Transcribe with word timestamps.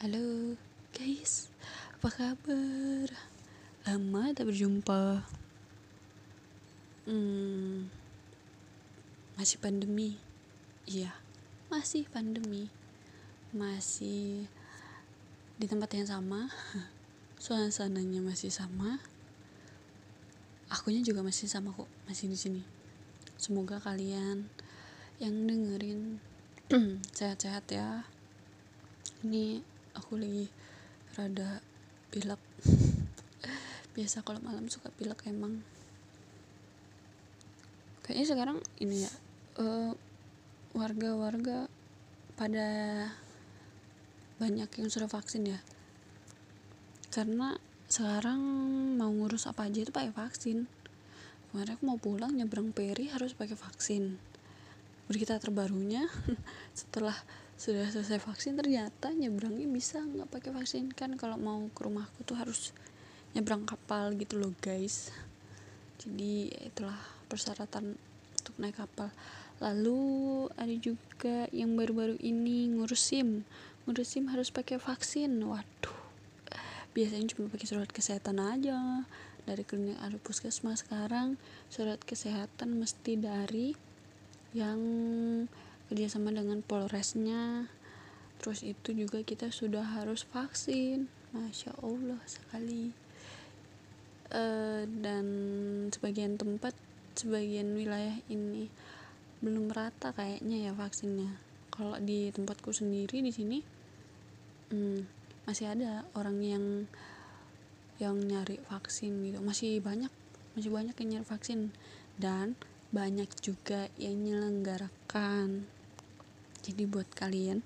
Halo 0.00 0.56
guys, 0.96 1.52
apa 1.92 2.08
kabar? 2.08 3.08
Lama 3.84 4.32
tak 4.32 4.48
berjumpa. 4.48 5.28
Hmm, 7.04 7.92
masih 9.36 9.60
pandemi. 9.60 10.16
Iya, 10.88 11.12
masih 11.68 12.08
pandemi. 12.08 12.72
Masih 13.52 14.48
di 15.60 15.68
tempat 15.68 16.00
yang 16.00 16.08
sama. 16.08 16.48
Suasananya 17.44 18.24
masih 18.24 18.48
sama. 18.48 19.04
Akunya 20.72 21.04
juga 21.04 21.20
masih 21.20 21.44
sama 21.44 21.76
kok, 21.76 21.92
masih 22.08 22.32
di 22.32 22.40
sini. 22.40 22.62
Semoga 23.36 23.76
kalian 23.84 24.48
yang 25.20 25.44
dengerin 25.44 26.24
sehat-sehat 27.16 27.64
ya. 27.72 28.04
Ini 29.24 29.64
aku 29.96 30.20
lagi 30.20 30.52
rada 31.16 31.64
pilek. 32.12 32.36
Biasa 33.96 34.20
kalau 34.20 34.44
malam 34.44 34.68
suka 34.68 34.92
pilek 34.92 35.24
emang. 35.32 35.64
Kayaknya 38.04 38.26
sekarang 38.28 38.58
ini 38.84 39.00
ya 39.00 39.12
warga 40.76 41.16
warga-warga 41.16 41.72
pada 42.36 42.68
banyak 44.36 44.68
yang 44.68 44.92
sudah 44.92 45.08
vaksin 45.08 45.48
ya. 45.48 45.64
Karena 47.08 47.56
sekarang 47.88 48.44
mau 49.00 49.08
ngurus 49.08 49.48
apa 49.48 49.72
aja 49.72 49.80
itu 49.80 49.88
pakai 49.88 50.12
vaksin. 50.12 50.68
Kemarin 51.48 51.80
aku 51.80 51.82
mau 51.88 51.96
pulang 51.96 52.36
nyebrang 52.36 52.76
peri 52.76 53.08
harus 53.08 53.32
pakai 53.32 53.56
vaksin 53.56 54.27
berita 55.08 55.40
terbarunya. 55.40 56.06
Setelah 56.78 57.16
sudah 57.58 57.90
selesai 57.90 58.22
vaksin 58.22 58.54
ternyata 58.54 59.10
nyebrangnya 59.10 59.66
bisa 59.66 59.98
nggak 59.98 60.30
pakai 60.30 60.50
vaksin. 60.54 60.92
Kan 60.94 61.18
kalau 61.18 61.40
mau 61.40 61.58
ke 61.72 61.80
rumahku 61.82 62.22
tuh 62.22 62.38
harus 62.38 62.70
nyebrang 63.32 63.64
kapal 63.64 64.14
gitu 64.14 64.38
loh 64.38 64.54
guys. 64.60 65.10
Jadi 65.98 66.52
itulah 66.62 66.94
persyaratan 67.26 67.98
untuk 68.38 68.54
naik 68.60 68.78
kapal. 68.78 69.10
Lalu 69.58 70.46
ada 70.54 70.74
juga 70.78 71.50
yang 71.50 71.74
baru-baru 71.74 72.14
ini 72.22 72.70
ngurus 72.70 73.10
SIM. 73.10 73.42
Ngurus 73.88 74.14
SIM 74.14 74.30
harus 74.30 74.54
pakai 74.54 74.78
vaksin. 74.78 75.34
Waduh. 75.42 75.98
Biasanya 76.94 77.34
cuma 77.34 77.50
pakai 77.50 77.66
surat 77.66 77.90
kesehatan 77.90 78.38
aja. 78.38 79.02
Dari 79.42 79.64
klinik 79.64 79.98
ada 79.98 80.14
puskesmas 80.20 80.84
sekarang 80.84 81.40
surat 81.72 81.98
kesehatan 82.04 82.76
mesti 82.78 83.16
dari 83.16 83.87
yang 84.58 84.80
kerjasama 85.86 86.34
dengan 86.34 86.60
Polresnya. 86.66 87.70
Terus 88.42 88.66
itu 88.66 88.90
juga 88.94 89.22
kita 89.22 89.54
sudah 89.54 89.86
harus 89.98 90.26
vaksin. 90.26 91.06
Masya 91.30 91.78
allah 91.78 92.18
sekali. 92.26 92.90
Uh, 94.28 94.84
dan 95.00 95.24
sebagian 95.88 96.36
tempat 96.36 96.76
sebagian 97.16 97.72
wilayah 97.72 98.20
ini 98.28 98.68
belum 99.40 99.70
rata 99.70 100.12
kayaknya 100.12 100.70
ya 100.70 100.72
vaksinnya. 100.74 101.38
Kalau 101.72 101.96
di 102.02 102.34
tempatku 102.34 102.74
sendiri 102.74 103.22
di 103.22 103.32
sini 103.32 103.58
hmm, 104.74 105.00
masih 105.48 105.72
ada 105.72 106.04
orang 106.12 106.38
yang 106.42 106.64
yang 107.98 108.20
nyari 108.20 108.60
vaksin 108.68 109.24
gitu. 109.24 109.40
Masih 109.40 109.80
banyak 109.80 110.10
masih 110.54 110.70
banyak 110.70 110.94
yang 111.00 111.08
nyari 111.18 111.26
vaksin. 111.26 111.72
Dan 112.18 112.58
banyak 112.88 113.28
juga 113.44 113.92
yang 114.00 114.20
menyelenggarakan 114.24 115.68
jadi 116.64 116.84
buat 116.84 117.08
kalian 117.16 117.64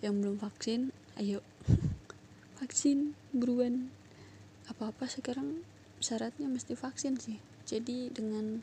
yang 0.00 0.18
belum 0.18 0.40
vaksin 0.40 0.90
ayo 1.20 1.44
vaksin 2.60 3.16
buruan. 3.32 3.88
Apa-apa 4.68 5.08
sekarang 5.08 5.64
syaratnya 5.98 6.46
mesti 6.46 6.76
vaksin 6.76 7.16
sih. 7.16 7.38
Jadi 7.64 8.12
dengan 8.12 8.60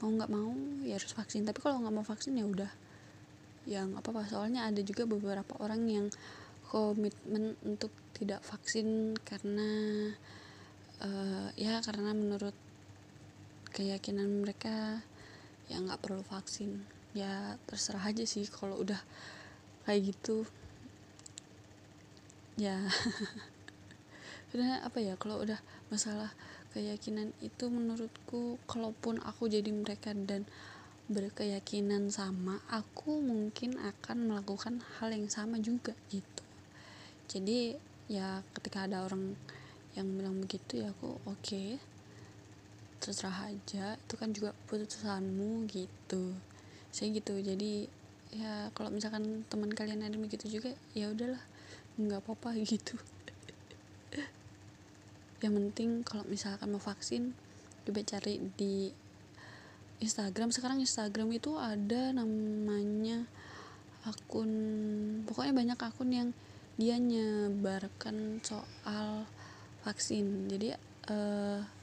mau 0.00 0.10
nggak 0.10 0.30
mau 0.32 0.52
ya 0.86 0.96
harus 0.96 1.12
vaksin. 1.12 1.44
Tapi 1.44 1.60
kalau 1.60 1.82
nggak 1.84 1.94
mau 1.94 2.06
vaksin 2.06 2.38
ya 2.38 2.48
udah. 2.48 2.72
Yang 3.68 3.88
apa 4.00 4.08
apa 4.14 4.22
soalnya 4.26 4.66
ada 4.66 4.80
juga 4.80 5.04
beberapa 5.04 5.58
orang 5.60 5.82
yang 5.86 6.06
komitmen 6.70 7.58
untuk 7.66 7.90
tidak 8.14 8.40
vaksin 8.46 9.18
karena 9.26 9.68
uh, 11.02 11.50
ya 11.58 11.82
karena 11.82 12.14
menurut 12.14 12.54
keyakinan 13.70 14.42
mereka 14.42 15.02
ya 15.70 15.78
nggak 15.78 16.02
perlu 16.02 16.22
vaksin. 16.26 16.82
Ya 17.14 17.58
terserah 17.66 18.10
aja 18.10 18.22
sih 18.26 18.46
kalau 18.46 18.82
udah 18.82 18.98
kayak 19.86 20.14
gitu. 20.14 20.46
Ya. 22.58 22.76
Udah 24.50 24.82
apa 24.82 24.98
ya 24.98 25.14
kalau 25.14 25.38
udah 25.38 25.62
masalah 25.94 26.34
keyakinan 26.74 27.30
itu 27.38 27.70
menurutku 27.70 28.58
kalaupun 28.66 29.22
aku 29.22 29.46
jadi 29.46 29.70
mereka 29.70 30.10
dan 30.10 30.42
berkeyakinan 31.10 32.10
sama 32.10 32.62
aku 32.70 33.18
mungkin 33.18 33.78
akan 33.78 34.30
melakukan 34.30 34.82
hal 34.98 35.14
yang 35.14 35.26
sama 35.26 35.62
juga 35.62 35.94
gitu. 36.10 36.42
Jadi 37.30 37.78
ya 38.10 38.42
ketika 38.54 38.90
ada 38.90 39.06
orang 39.06 39.38
yang 39.94 40.06
bilang 40.18 40.42
begitu 40.42 40.82
ya 40.82 40.94
aku 40.94 41.18
oke. 41.26 41.42
okay, 41.42 41.78
terserah 43.00 43.48
aja 43.48 43.96
itu 43.96 44.14
kan 44.20 44.30
juga 44.36 44.52
putusanmu 44.68 45.64
gitu. 45.72 46.36
Saya 46.92 47.08
gitu 47.16 47.40
jadi 47.40 47.88
ya 48.30 48.70
kalau 48.76 48.92
misalkan 48.94 49.42
teman 49.50 49.72
kalian 49.74 50.06
ada 50.06 50.14
begitu 50.14 50.46
juga 50.46 50.70
ya 50.94 51.10
udahlah 51.10 51.40
nggak 51.96 52.20
apa-apa 52.20 52.60
gitu. 52.70 53.00
Yang 55.40 55.52
penting 55.56 55.90
kalau 56.04 56.28
misalkan 56.28 56.68
mau 56.68 56.82
vaksin 56.82 57.32
coba 57.88 58.04
cari 58.04 58.36
di 58.60 58.92
Instagram. 60.04 60.52
Sekarang 60.52 60.78
Instagram 60.78 61.32
itu 61.32 61.56
ada 61.56 62.12
namanya 62.12 63.24
akun 64.04 64.52
pokoknya 65.28 65.52
banyak 65.52 65.78
akun 65.80 66.10
yang 66.12 66.28
dia 66.76 66.96
nyebarkan 67.00 68.44
soal 68.44 69.24
vaksin. 69.84 70.48
Jadi 70.48 70.76
uh, 71.08 71.79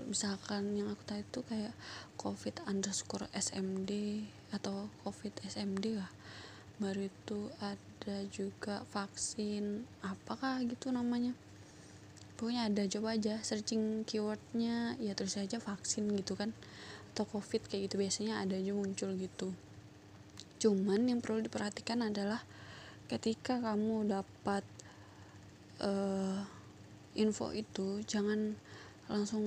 misalkan 0.00 0.72
yang 0.72 0.88
aku 0.88 1.02
tahu 1.04 1.20
itu 1.20 1.40
kayak 1.44 1.74
covid 2.16 2.56
underscore 2.64 3.28
smd 3.36 3.90
atau 4.52 4.88
covid 5.04 5.32
smd 5.44 6.00
lah. 6.00 6.10
Baru 6.80 7.06
itu 7.06 7.52
ada 7.60 8.16
juga 8.32 8.82
vaksin 8.88 9.84
apakah 10.00 10.64
gitu 10.64 10.88
namanya? 10.88 11.36
Pokoknya 12.40 12.72
ada 12.72 12.82
coba 12.88 13.14
aja 13.14 13.38
searching 13.44 14.02
keywordnya 14.08 14.98
ya 14.98 15.12
terus 15.14 15.38
aja 15.38 15.62
vaksin 15.62 16.10
gitu 16.18 16.34
kan 16.34 16.50
atau 17.12 17.28
covid 17.28 17.68
kayak 17.68 17.92
gitu 17.92 18.00
biasanya 18.00 18.40
ada 18.40 18.56
aja 18.56 18.72
muncul 18.72 19.12
gitu. 19.14 19.52
Cuman 20.58 21.06
yang 21.06 21.20
perlu 21.20 21.44
diperhatikan 21.44 22.00
adalah 22.00 22.40
ketika 23.12 23.60
kamu 23.60 24.08
dapat 24.08 24.64
uh, 25.84 26.40
info 27.12 27.52
itu 27.52 28.00
jangan 28.08 28.56
langsung 29.12 29.44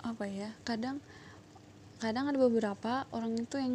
apa 0.00 0.24
ya 0.30 0.48
kadang 0.64 1.02
kadang 2.00 2.32
ada 2.32 2.40
beberapa 2.40 3.04
orang 3.12 3.36
itu 3.36 3.60
yang 3.60 3.74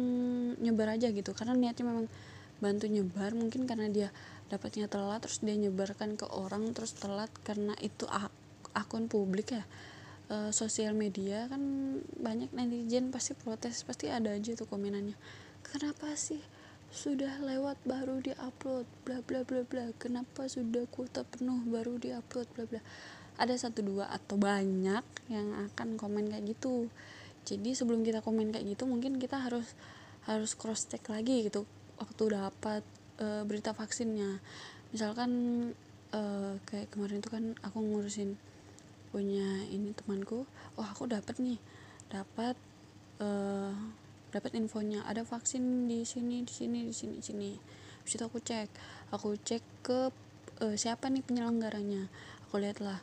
nyebar 0.58 0.98
aja 0.98 1.14
gitu. 1.14 1.30
Karena 1.30 1.54
niatnya 1.54 1.86
memang 1.86 2.10
bantu 2.58 2.90
nyebar 2.90 3.36
mungkin 3.38 3.68
karena 3.70 3.86
dia 3.86 4.08
dapatnya 4.50 4.90
telat 4.90 5.22
terus 5.22 5.38
dia 5.44 5.54
nyebarkan 5.54 6.18
ke 6.18 6.26
orang 6.26 6.74
terus 6.74 6.96
telat 6.98 7.30
karena 7.46 7.76
itu 7.78 8.04
ak 8.10 8.34
akun 8.74 9.06
publik 9.06 9.54
ya. 9.54 9.64
E, 10.26 10.50
sosial 10.50 10.98
media 10.98 11.46
kan 11.46 11.62
banyak 12.18 12.50
netizen 12.50 13.14
pasti 13.14 13.38
protes 13.38 13.86
pasti 13.86 14.10
ada 14.10 14.34
aja 14.34 14.58
tuh 14.58 14.66
komenannya. 14.66 15.14
Kenapa 15.62 16.10
sih 16.18 16.42
sudah 16.90 17.38
lewat 17.46 17.78
baru 17.86 18.18
diupload? 18.18 18.90
Bla 19.06 19.22
bla 19.22 19.46
bla 19.46 19.62
bla. 19.62 19.94
Kenapa 20.02 20.50
sudah 20.50 20.82
kuota 20.90 21.22
penuh 21.22 21.62
baru 21.70 21.94
diupload? 22.02 22.50
Bla 22.58 22.66
bla 22.66 22.82
ada 23.36 23.54
satu 23.56 23.84
dua 23.84 24.08
atau 24.08 24.40
banyak 24.40 25.04
yang 25.28 25.48
akan 25.68 26.00
komen 26.00 26.32
kayak 26.32 26.44
gitu. 26.56 26.88
Jadi 27.46 27.76
sebelum 27.76 28.02
kita 28.02 28.24
komen 28.24 28.50
kayak 28.50 28.66
gitu 28.74 28.88
mungkin 28.88 29.20
kita 29.20 29.38
harus 29.38 29.76
harus 30.26 30.58
cross 30.58 30.90
check 30.90 31.06
lagi 31.06 31.46
gitu 31.46 31.62
waktu 32.00 32.24
dapat 32.34 32.82
e, 33.20 33.46
berita 33.46 33.70
vaksinnya. 33.76 34.42
Misalkan 34.90 35.30
e, 36.10 36.20
kayak 36.66 36.90
kemarin 36.90 37.22
itu 37.22 37.30
kan 37.30 37.44
aku 37.62 37.78
ngurusin 37.78 38.34
punya 39.14 39.64
ini 39.70 39.94
temanku 39.94 40.44
oh 40.76 40.86
aku 40.86 41.06
dapat 41.06 41.38
nih 41.38 41.56
dapat 42.10 42.58
e, 43.22 43.28
dapat 44.34 44.52
infonya 44.58 45.06
ada 45.06 45.22
vaksin 45.22 45.86
di 45.86 46.02
sini 46.02 46.42
di 46.42 46.52
sini 46.52 46.80
di 46.90 46.94
sini 46.94 47.14
di 47.20 47.24
sini. 47.24 47.50
Habis 48.02 48.22
aku 48.26 48.38
cek 48.42 48.68
aku 49.14 49.38
cek 49.38 49.62
ke 49.86 50.10
e, 50.60 50.74
siapa 50.74 51.06
nih 51.06 51.22
penyelenggaranya. 51.22 52.10
Aku 52.50 52.58
lihatlah 52.58 52.98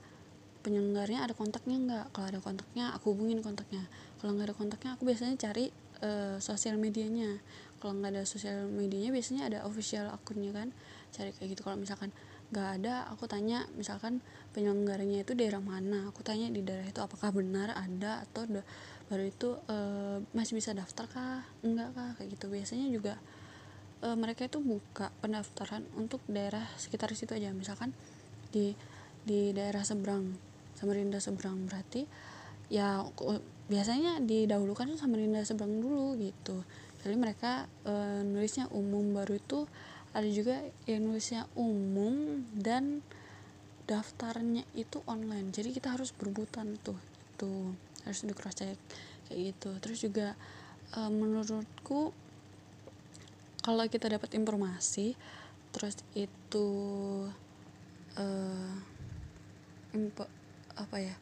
penyelenggaranya 0.63 1.27
ada 1.27 1.35
kontaknya 1.35 1.77
nggak? 1.77 2.05
Kalau 2.15 2.27
ada 2.31 2.39
kontaknya 2.39 2.95
aku 2.95 3.11
hubungin 3.11 3.43
kontaknya. 3.43 3.83
Kalau 4.17 4.31
nggak 4.33 4.49
ada 4.49 4.55
kontaknya 4.55 4.91
aku 4.95 5.03
biasanya 5.03 5.35
cari 5.35 5.69
uh, 5.99 6.39
sosial 6.39 6.79
medianya. 6.79 7.43
Kalau 7.83 7.99
nggak 7.99 8.15
ada 8.15 8.23
sosial 8.23 8.71
medianya 8.71 9.11
biasanya 9.11 9.51
ada 9.51 9.59
official 9.67 10.07
akunnya 10.09 10.55
kan? 10.55 10.71
Cari 11.11 11.35
kayak 11.35 11.59
gitu. 11.59 11.61
Kalau 11.67 11.75
misalkan 11.75 12.15
nggak 12.53 12.69
ada 12.79 13.09
aku 13.09 13.25
tanya 13.25 13.65
misalkan 13.75 14.23
penyelenggaranya 14.55 15.27
itu 15.27 15.35
daerah 15.35 15.59
mana? 15.59 16.07
Aku 16.15 16.23
tanya 16.23 16.47
di 16.47 16.63
daerah 16.63 16.87
itu 16.87 17.03
apakah 17.03 17.35
benar 17.35 17.75
ada 17.75 18.23
atau 18.23 18.47
udah 18.47 18.63
baru 19.11 19.27
itu 19.27 19.59
e, 19.67 19.77
masih 20.31 20.55
bisa 20.55 20.71
daftar 20.71 21.11
kah? 21.11 21.43
Enggak 21.59 21.91
kah? 21.91 22.15
Kayak 22.15 22.39
gitu. 22.39 22.45
Biasanya 22.47 22.87
juga 22.87 23.19
e, 23.99 24.07
mereka 24.15 24.47
itu 24.47 24.63
buka 24.63 25.11
pendaftaran 25.19 25.83
untuk 25.99 26.23
daerah 26.31 26.63
sekitar 26.79 27.11
situ 27.17 27.35
aja. 27.35 27.51
Misalkan 27.51 27.91
di 28.53 28.77
di 29.23 29.51
daerah 29.51 29.81
seberang 29.81 30.52
Samarinda 30.83 31.23
seberang 31.23 31.63
berarti 31.63 32.03
ya 32.67 33.07
biasanya 33.71 34.19
didahulukan 34.19 34.99
Samarinda 34.99 35.47
seberang 35.47 35.79
dulu 35.79 36.19
gitu. 36.19 36.67
Jadi 37.07 37.15
mereka 37.15 37.71
e, 37.87 38.19
nulisnya 38.27 38.67
umum 38.75 39.15
baru 39.15 39.39
itu 39.39 39.63
ada 40.11 40.27
juga 40.27 40.59
yang 40.83 41.07
nulisnya 41.07 41.47
umum 41.55 42.43
dan 42.51 42.99
daftarnya 43.87 44.67
itu 44.75 44.99
online. 45.07 45.55
Jadi 45.55 45.71
kita 45.71 45.95
harus 45.95 46.11
berebutan 46.11 46.75
tuh 46.83 46.99
itu 47.31 47.71
harus 48.03 48.19
di 48.27 48.35
cross 48.35 48.59
check 48.59 48.75
kayak 49.31 49.55
gitu. 49.55 49.71
Terus 49.79 49.97
juga 50.03 50.35
e, 50.91 50.99
menurutku 51.07 52.11
kalau 53.63 53.87
kita 53.87 54.11
dapat 54.11 54.35
informasi 54.35 55.15
terus 55.71 55.95
itu 56.11 56.67
e, 58.19 58.25
info 59.95 60.42
apa 60.79 60.97
ya 61.01 61.15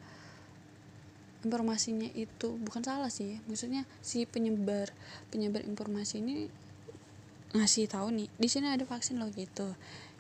informasinya 1.42 2.10
itu 2.14 2.54
bukan 2.62 2.86
salah 2.86 3.10
sih. 3.10 3.42
Maksudnya 3.50 3.90
si 4.06 4.30
penyebar 4.30 4.94
penyebar 5.34 5.66
informasi 5.66 6.22
ini 6.22 6.48
ngasih 7.52 7.92
tahu 7.92 8.14
nih 8.16 8.30
di 8.38 8.48
sini 8.48 8.70
ada 8.70 8.86
vaksin 8.86 9.18
loh 9.18 9.30
gitu. 9.34 9.74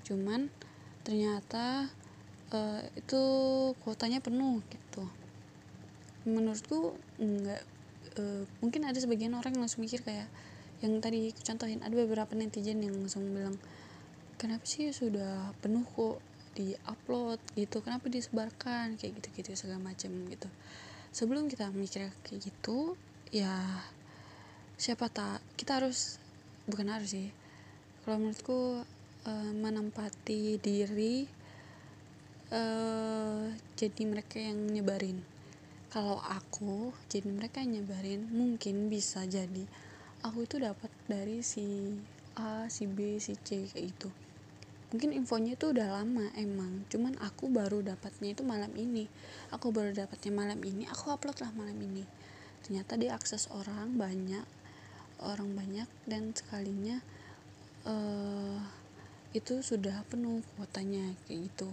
Cuman 0.04 0.50
ternyata 1.06 1.90
uh, 2.54 2.82
itu 2.98 3.22
kuotanya 3.86 4.20
penuh 4.20 4.66
gitu. 4.70 5.06
Menurutku 6.26 6.98
enggak 7.22 7.62
uh, 8.18 8.44
mungkin 8.60 8.90
ada 8.90 8.98
sebagian 8.98 9.38
orang 9.38 9.54
yang 9.54 9.64
langsung 9.66 9.86
mikir 9.86 10.02
kayak 10.02 10.28
yang 10.82 10.98
tadi 10.98 11.30
contohin 11.46 11.86
ada 11.86 11.94
beberapa 11.94 12.34
netizen 12.34 12.82
yang 12.82 12.98
langsung 12.98 13.22
bilang 13.30 13.54
kenapa 14.42 14.66
sih 14.66 14.90
sudah 14.90 15.54
penuh 15.62 15.86
kok 15.86 16.18
di 16.52 16.76
upload 16.88 17.40
gitu 17.56 17.80
kenapa 17.80 18.12
disebarkan 18.12 19.00
kayak 19.00 19.20
gitu 19.20 19.28
gitu 19.40 19.50
segala 19.56 19.80
macam 19.92 20.12
gitu. 20.28 20.50
Sebelum 21.12 21.48
kita 21.52 21.72
mikir 21.72 22.12
kayak 22.24 22.40
gitu 22.40 22.96
ya 23.32 23.84
siapa 24.76 25.08
tak 25.08 25.40
kita 25.56 25.80
harus 25.80 26.20
bukan 26.68 26.92
harus 26.92 27.16
sih 27.16 27.30
kalau 28.04 28.18
menurutku 28.18 28.82
uh, 29.30 29.52
menempati 29.54 30.58
diri 30.58 31.30
uh, 32.52 33.48
jadi 33.78 34.04
mereka 34.08 34.42
yang 34.42 34.60
nyebarin. 34.72 35.22
Kalau 35.92 36.24
aku 36.24 36.96
jadi 37.12 37.28
mereka 37.28 37.60
yang 37.60 37.84
nyebarin 37.84 38.32
mungkin 38.32 38.88
bisa 38.88 39.28
jadi 39.28 39.68
aku 40.24 40.46
itu 40.46 40.62
dapat 40.62 40.90
dari 41.10 41.44
si 41.44 41.98
A 42.38 42.70
si 42.72 42.88
B 42.88 43.20
si 43.20 43.36
C 43.42 43.68
kayak 43.68 43.86
gitu 43.92 44.10
mungkin 44.92 45.16
infonya 45.16 45.56
itu 45.56 45.72
udah 45.72 46.04
lama 46.04 46.28
emang. 46.36 46.86
Cuman 46.92 47.16
aku 47.24 47.48
baru 47.48 47.82
dapatnya 47.84 48.36
itu 48.36 48.44
malam 48.44 48.72
ini. 48.76 49.08
Aku 49.56 49.72
baru 49.72 49.96
dapatnya 49.96 50.32
malam 50.36 50.60
ini. 50.62 50.88
Aku 50.92 51.12
upload 51.12 51.40
lah 51.40 51.52
malam 51.56 51.76
ini. 51.80 52.04
Ternyata 52.62 53.00
diakses 53.00 53.50
orang 53.50 53.98
banyak 53.98 54.46
orang 55.22 55.54
banyak 55.54 55.86
dan 56.10 56.34
sekalinya 56.34 56.98
uh, 57.86 58.58
itu 59.32 59.62
sudah 59.62 60.04
penuh 60.10 60.42
kuotanya 60.58 61.14
kayak 61.30 61.48
gitu. 61.48 61.70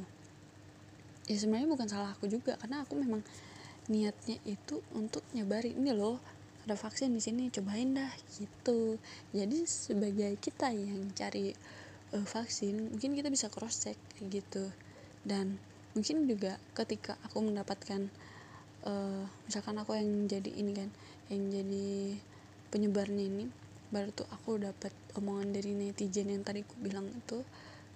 Ya 1.28 1.36
sebenarnya 1.36 1.68
bukan 1.68 1.88
salah 1.88 2.12
aku 2.14 2.28
juga 2.28 2.56
karena 2.60 2.84
aku 2.84 2.96
memang 2.96 3.24
niatnya 3.88 4.36
itu 4.44 4.84
untuk 4.92 5.24
nyebarin. 5.32 5.74
Ini 5.76 5.96
loh 5.96 6.20
ada 6.68 6.76
vaksin 6.76 7.16
di 7.16 7.20
sini 7.24 7.48
cobain 7.48 7.96
dah 7.96 8.12
gitu. 8.36 9.00
Jadi 9.32 9.64
sebagai 9.64 10.36
kita 10.38 10.70
yang 10.70 11.08
cari 11.16 11.52
uh, 12.14 12.26
vaksin 12.26 12.94
mungkin 12.94 13.16
kita 13.16 13.28
bisa 13.28 13.50
cross 13.52 13.84
check 13.88 13.98
gitu. 14.22 14.70
Dan 15.24 15.58
mungkin 15.96 16.28
juga 16.30 16.56
ketika 16.76 17.18
aku 17.26 17.42
mendapatkan 17.42 18.06
uh, 18.86 19.24
misalkan 19.48 19.76
aku 19.80 19.96
yang 19.96 20.30
jadi 20.30 20.50
ini 20.52 20.72
kan 20.76 20.88
yang 21.32 21.50
jadi 21.50 22.16
penyebarnya 22.68 23.24
ini 23.24 23.44
baru 23.88 24.12
tuh 24.12 24.28
aku 24.28 24.60
dapat 24.60 24.92
omongan 25.16 25.56
dari 25.56 25.72
netizen 25.72 26.28
yang 26.28 26.44
tadi 26.44 26.60
aku 26.60 26.76
bilang 26.76 27.08
itu 27.08 27.40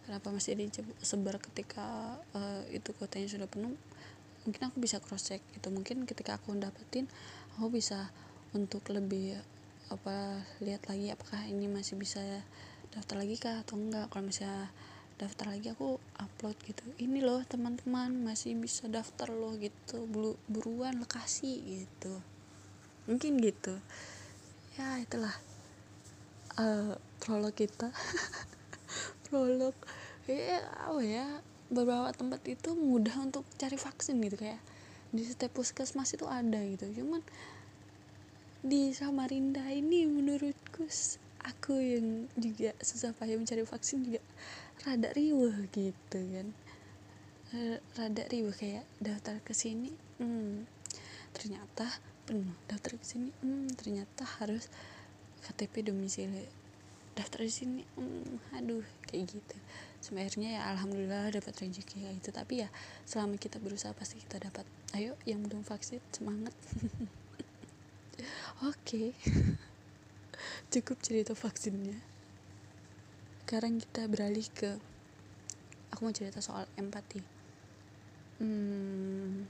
kenapa 0.08 0.32
masih 0.32 0.56
disebar 0.56 1.36
ketika 1.38 2.16
uh, 2.32 2.64
itu 2.72 2.96
kotanya 2.96 3.28
sudah 3.28 3.46
penuh 3.46 3.76
mungkin 4.42 4.62
aku 4.66 4.82
bisa 4.82 4.98
cross 4.98 5.30
check 5.30 5.44
itu 5.54 5.68
mungkin 5.68 6.08
ketika 6.08 6.40
aku 6.40 6.56
dapetin 6.56 7.06
aku 7.54 7.76
bisa 7.76 8.10
untuk 8.56 8.82
lebih 8.88 9.38
apa 9.92 10.40
lihat 10.64 10.88
lagi 10.88 11.12
apakah 11.12 11.44
ini 11.46 11.68
masih 11.68 12.00
bisa 12.00 12.18
daftar 12.92 13.16
lagi 13.24 13.36
kah 13.40 13.64
atau 13.64 13.80
enggak? 13.80 14.12
Kalau 14.12 14.24
misalnya 14.24 14.68
daftar 15.16 15.54
lagi 15.54 15.72
aku 15.72 15.96
upload 16.20 16.56
gitu. 16.68 16.84
Ini 17.00 17.24
loh 17.24 17.40
teman-teman 17.48 18.12
masih 18.22 18.54
bisa 18.54 18.86
daftar 18.86 19.32
loh 19.32 19.56
gitu. 19.56 20.04
Buruan 20.46 21.00
lokasi 21.00 21.82
gitu. 21.82 22.20
Mungkin 23.08 23.40
gitu. 23.40 23.74
Ya 24.76 25.00
itulah 25.00 25.34
uh, 26.60 26.94
prolog 27.20 27.56
kita. 27.56 27.88
Prolog. 29.26 29.74
Ya 30.28 30.62
apa 30.86 31.02
ya 31.02 31.26
beberapa 31.72 32.12
tempat 32.12 32.44
itu 32.44 32.76
mudah 32.76 33.16
untuk 33.24 33.48
cari 33.56 33.80
vaksin 33.80 34.20
gitu 34.20 34.36
kayak 34.36 34.60
di 35.12 35.24
setiap 35.24 35.56
puskesmas 35.56 36.12
itu 36.12 36.28
ada 36.28 36.60
gitu. 36.64 36.88
Cuman 37.00 37.24
di 38.62 38.94
Samarinda 38.94 39.66
ini 39.72 40.06
menurutku 40.06 40.86
aku 41.42 41.78
yang 41.78 42.30
juga 42.38 42.74
susah 42.82 43.14
payah 43.14 43.38
mencari 43.38 43.66
vaksin 43.66 44.06
juga 44.06 44.20
rada 44.86 45.10
riweh 45.14 45.68
gitu 45.74 46.18
kan. 46.18 46.48
Rada 47.98 48.24
riweh 48.30 48.54
kayak 48.56 48.86
daftar 49.02 49.38
ke 49.44 49.52
sini 49.52 49.92
hmm, 50.22 50.64
ternyata 51.36 51.86
penuh 52.24 52.54
daftar 52.70 52.96
ke 52.96 53.04
sini 53.04 53.30
hmm, 53.42 53.76
ternyata 53.76 54.24
harus 54.40 54.70
KTP 55.42 55.90
domisili 55.90 56.46
daftar 57.12 57.44
di 57.44 57.52
sini 57.52 57.82
hmm, 57.98 58.56
aduh 58.56 58.86
kayak 59.10 59.36
gitu. 59.36 59.56
Sebenarnya 60.02 60.58
ya 60.58 60.62
alhamdulillah 60.74 61.30
dapat 61.30 61.54
rezeki 61.62 62.08
kayak 62.08 62.14
itu. 62.18 62.30
Tapi 62.32 62.66
ya 62.66 62.68
selama 63.04 63.36
kita 63.36 63.60
berusaha 63.60 63.92
pasti 63.92 64.18
kita 64.18 64.40
dapat. 64.42 64.64
Ayo 64.96 65.14
yang 65.28 65.44
belum 65.44 65.62
vaksin 65.62 66.00
semangat. 66.10 66.54
Oke. 68.62 69.12
okay. 69.14 69.60
cukup 70.72 71.04
cerita 71.04 71.36
vaksinnya. 71.36 72.00
Sekarang 73.44 73.76
kita 73.76 74.08
beralih 74.08 74.48
ke 74.56 74.80
aku 75.92 76.08
mau 76.08 76.16
cerita 76.16 76.40
soal 76.40 76.64
empati. 76.80 77.20
Hmm, 78.40 79.44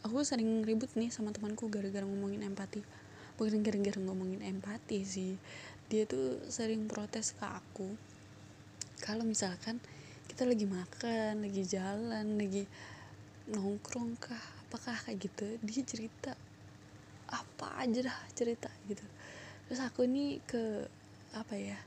aku 0.00 0.24
sering 0.24 0.64
ribut 0.64 0.88
nih 0.96 1.12
sama 1.12 1.36
temanku 1.36 1.68
gara-gara 1.68 2.08
ngomongin 2.08 2.48
empati. 2.48 2.80
Bukan 3.36 3.60
gara-gara 3.60 4.00
ngomongin 4.00 4.40
empati 4.40 5.04
sih. 5.04 5.36
Dia 5.92 6.08
tuh 6.08 6.40
sering 6.48 6.88
protes 6.88 7.36
ke 7.36 7.44
aku. 7.44 7.92
Kalau 9.04 9.28
misalkan 9.28 9.76
kita 10.32 10.48
lagi 10.48 10.64
makan 10.64 11.44
lagi 11.44 11.62
jalan 11.68 12.40
lagi 12.40 12.64
nongkrong 13.52 14.16
kah 14.16 14.44
apakah 14.64 14.96
kayak 15.04 15.24
gitu 15.24 15.46
dia 15.64 15.82
cerita 15.84 16.32
apa 17.32 17.80
aja 17.80 18.12
dah 18.12 18.18
cerita 18.36 18.68
gitu 18.88 19.04
terus 19.68 19.84
aku 19.84 20.08
ini 20.08 20.40
ke 20.48 20.88
apa 21.36 21.54
ya 21.60 21.78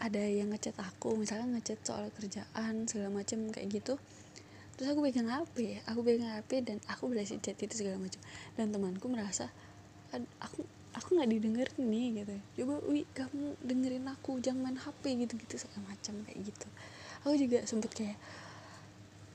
ada 0.00 0.20
yang 0.20 0.52
ngechat 0.52 0.76
aku 0.80 1.16
misalnya 1.16 1.56
ngechat 1.56 1.80
soal 1.84 2.08
kerjaan 2.12 2.84
segala 2.84 3.08
macam 3.12 3.48
kayak 3.48 3.80
gitu. 3.80 3.96
Terus 4.76 4.92
aku 4.92 5.08
pegang 5.08 5.32
HP 5.32 5.80
aku 5.88 6.00
pegang 6.04 6.36
HP 6.36 6.64
dan 6.68 6.76
aku 6.88 7.08
belajar 7.08 7.40
chat 7.40 7.56
itu 7.56 7.72
segala 7.72 7.96
macam 7.96 8.20
dan 8.60 8.68
temanku 8.72 9.08
merasa 9.08 9.48
aku 10.40 10.68
aku 10.92 11.08
nggak 11.16 11.30
didengar 11.32 11.68
nih 11.80 12.24
gitu. 12.24 12.36
Coba 12.60 12.74
wi 12.88 13.08
kamu 13.16 13.56
dengerin 13.64 14.04
aku 14.08 14.36
jangan 14.40 14.72
main 14.72 14.76
HP 14.80 15.16
gitu 15.24 15.32
gitu 15.40 15.54
segala 15.64 15.92
macam 15.92 16.14
kayak 16.28 16.40
gitu. 16.44 16.68
Aku 17.24 17.34
juga 17.40 17.64
sempet 17.64 17.92
kayak 17.96 18.18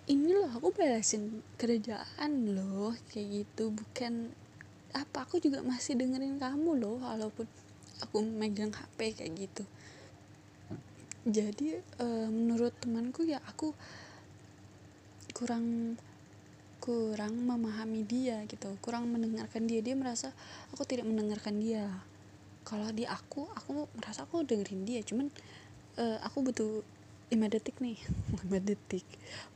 ini 0.09 0.33
loh 0.33 0.49
aku 0.49 0.73
belasin 0.73 1.41
kerjaan 1.57 2.53
loh 2.53 2.93
kayak 3.09 3.45
gitu. 3.45 3.73
Bukan 3.73 4.33
apa 4.93 5.25
aku 5.25 5.39
juga 5.39 5.63
masih 5.63 5.95
dengerin 5.97 6.37
kamu 6.37 6.77
loh 6.79 6.99
walaupun 7.01 7.47
aku 8.01 8.17
megang 8.23 8.73
HP 8.73 9.15
kayak 9.17 9.33
gitu. 9.37 9.63
Jadi 11.21 11.77
e, 11.77 12.07
menurut 12.33 12.73
temanku 12.81 13.21
ya 13.21 13.37
aku 13.45 13.71
kurang 15.37 15.97
kurang 16.81 17.37
memahami 17.45 18.01
dia 18.03 18.41
gitu. 18.49 18.73
Kurang 18.81 19.05
mendengarkan 19.13 19.69
dia. 19.69 19.85
Dia 19.85 19.93
merasa 19.93 20.33
aku 20.73 20.81
tidak 20.83 21.05
mendengarkan 21.05 21.61
dia. 21.61 21.85
Kalau 22.65 22.89
di 22.89 23.05
aku 23.05 23.45
aku 23.53 23.85
merasa 23.93 24.25
aku 24.25 24.41
dengerin 24.41 24.81
dia. 24.83 24.99
Cuman 25.05 25.29
uh, 26.01 26.17
aku 26.25 26.41
butuh 26.41 26.81
5 27.29 27.37
detik 27.53 27.77
nih. 27.77 28.01
5 28.49 28.69
detik. 28.69 29.05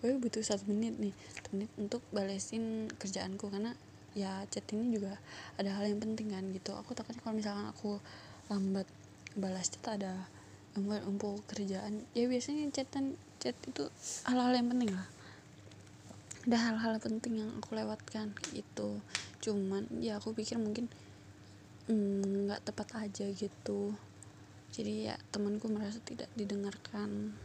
Gue 0.05 0.13
butuh 0.21 0.45
satu 0.45 0.69
menit 0.69 1.01
nih 1.01 1.17
menit 1.49 1.69
untuk 1.81 2.05
balesin 2.13 2.93
kerjaanku. 3.01 3.49
Karena 3.49 3.73
ya 4.15 4.47
chat 4.47 4.63
ini 4.71 4.95
juga 4.95 5.19
ada 5.59 5.75
hal 5.75 5.91
yang 5.91 5.99
penting 5.99 6.31
kan 6.31 6.43
gitu. 6.55 6.71
Aku 6.73 6.95
takutnya 6.95 7.19
kalau 7.19 7.35
misalkan 7.35 7.67
aku 7.67 7.99
lambat 8.47 8.87
balas 9.35 9.67
chat 9.67 9.83
ada 9.99 10.31
umpul 10.79 11.39
kerjaan 11.47 12.03
ya 12.11 12.27
biasanya 12.27 12.67
chatan 12.71 13.15
chat 13.39 13.55
itu 13.67 13.87
hal-hal 14.23 14.55
yang 14.55 14.71
penting 14.71 14.91
lah. 14.95 15.07
Ada 16.47 16.57
hal-hal 16.71 16.93
penting 17.03 17.43
yang 17.43 17.51
aku 17.59 17.75
lewatkan 17.75 18.31
gitu. 18.55 19.03
Cuman 19.43 19.87
ya 19.99 20.17
aku 20.23 20.31
pikir 20.31 20.55
mungkin 20.55 20.87
mm, 21.91 22.47
nggak 22.47 22.61
mm, 22.63 22.67
tepat 22.71 22.87
aja 23.03 23.27
gitu. 23.35 23.91
Jadi 24.71 25.11
ya 25.11 25.15
temanku 25.31 25.67
merasa 25.67 25.99
tidak 26.03 26.31
didengarkan. 26.39 27.35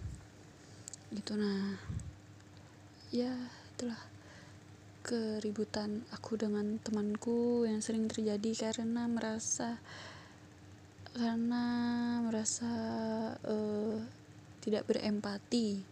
Gitu 1.11 1.33
nah 1.35 1.75
ya 3.11 3.35
itulah 3.75 3.99
keributan 5.00 6.04
aku 6.12 6.37
dengan 6.37 6.76
temanku 6.80 7.64
yang 7.64 7.80
sering 7.80 8.07
terjadi 8.07 8.69
karena 8.71 9.09
merasa 9.09 9.80
karena 11.11 11.64
merasa 12.23 12.73
uh, 13.42 13.97
tidak 14.62 14.87
berempati. 14.87 15.83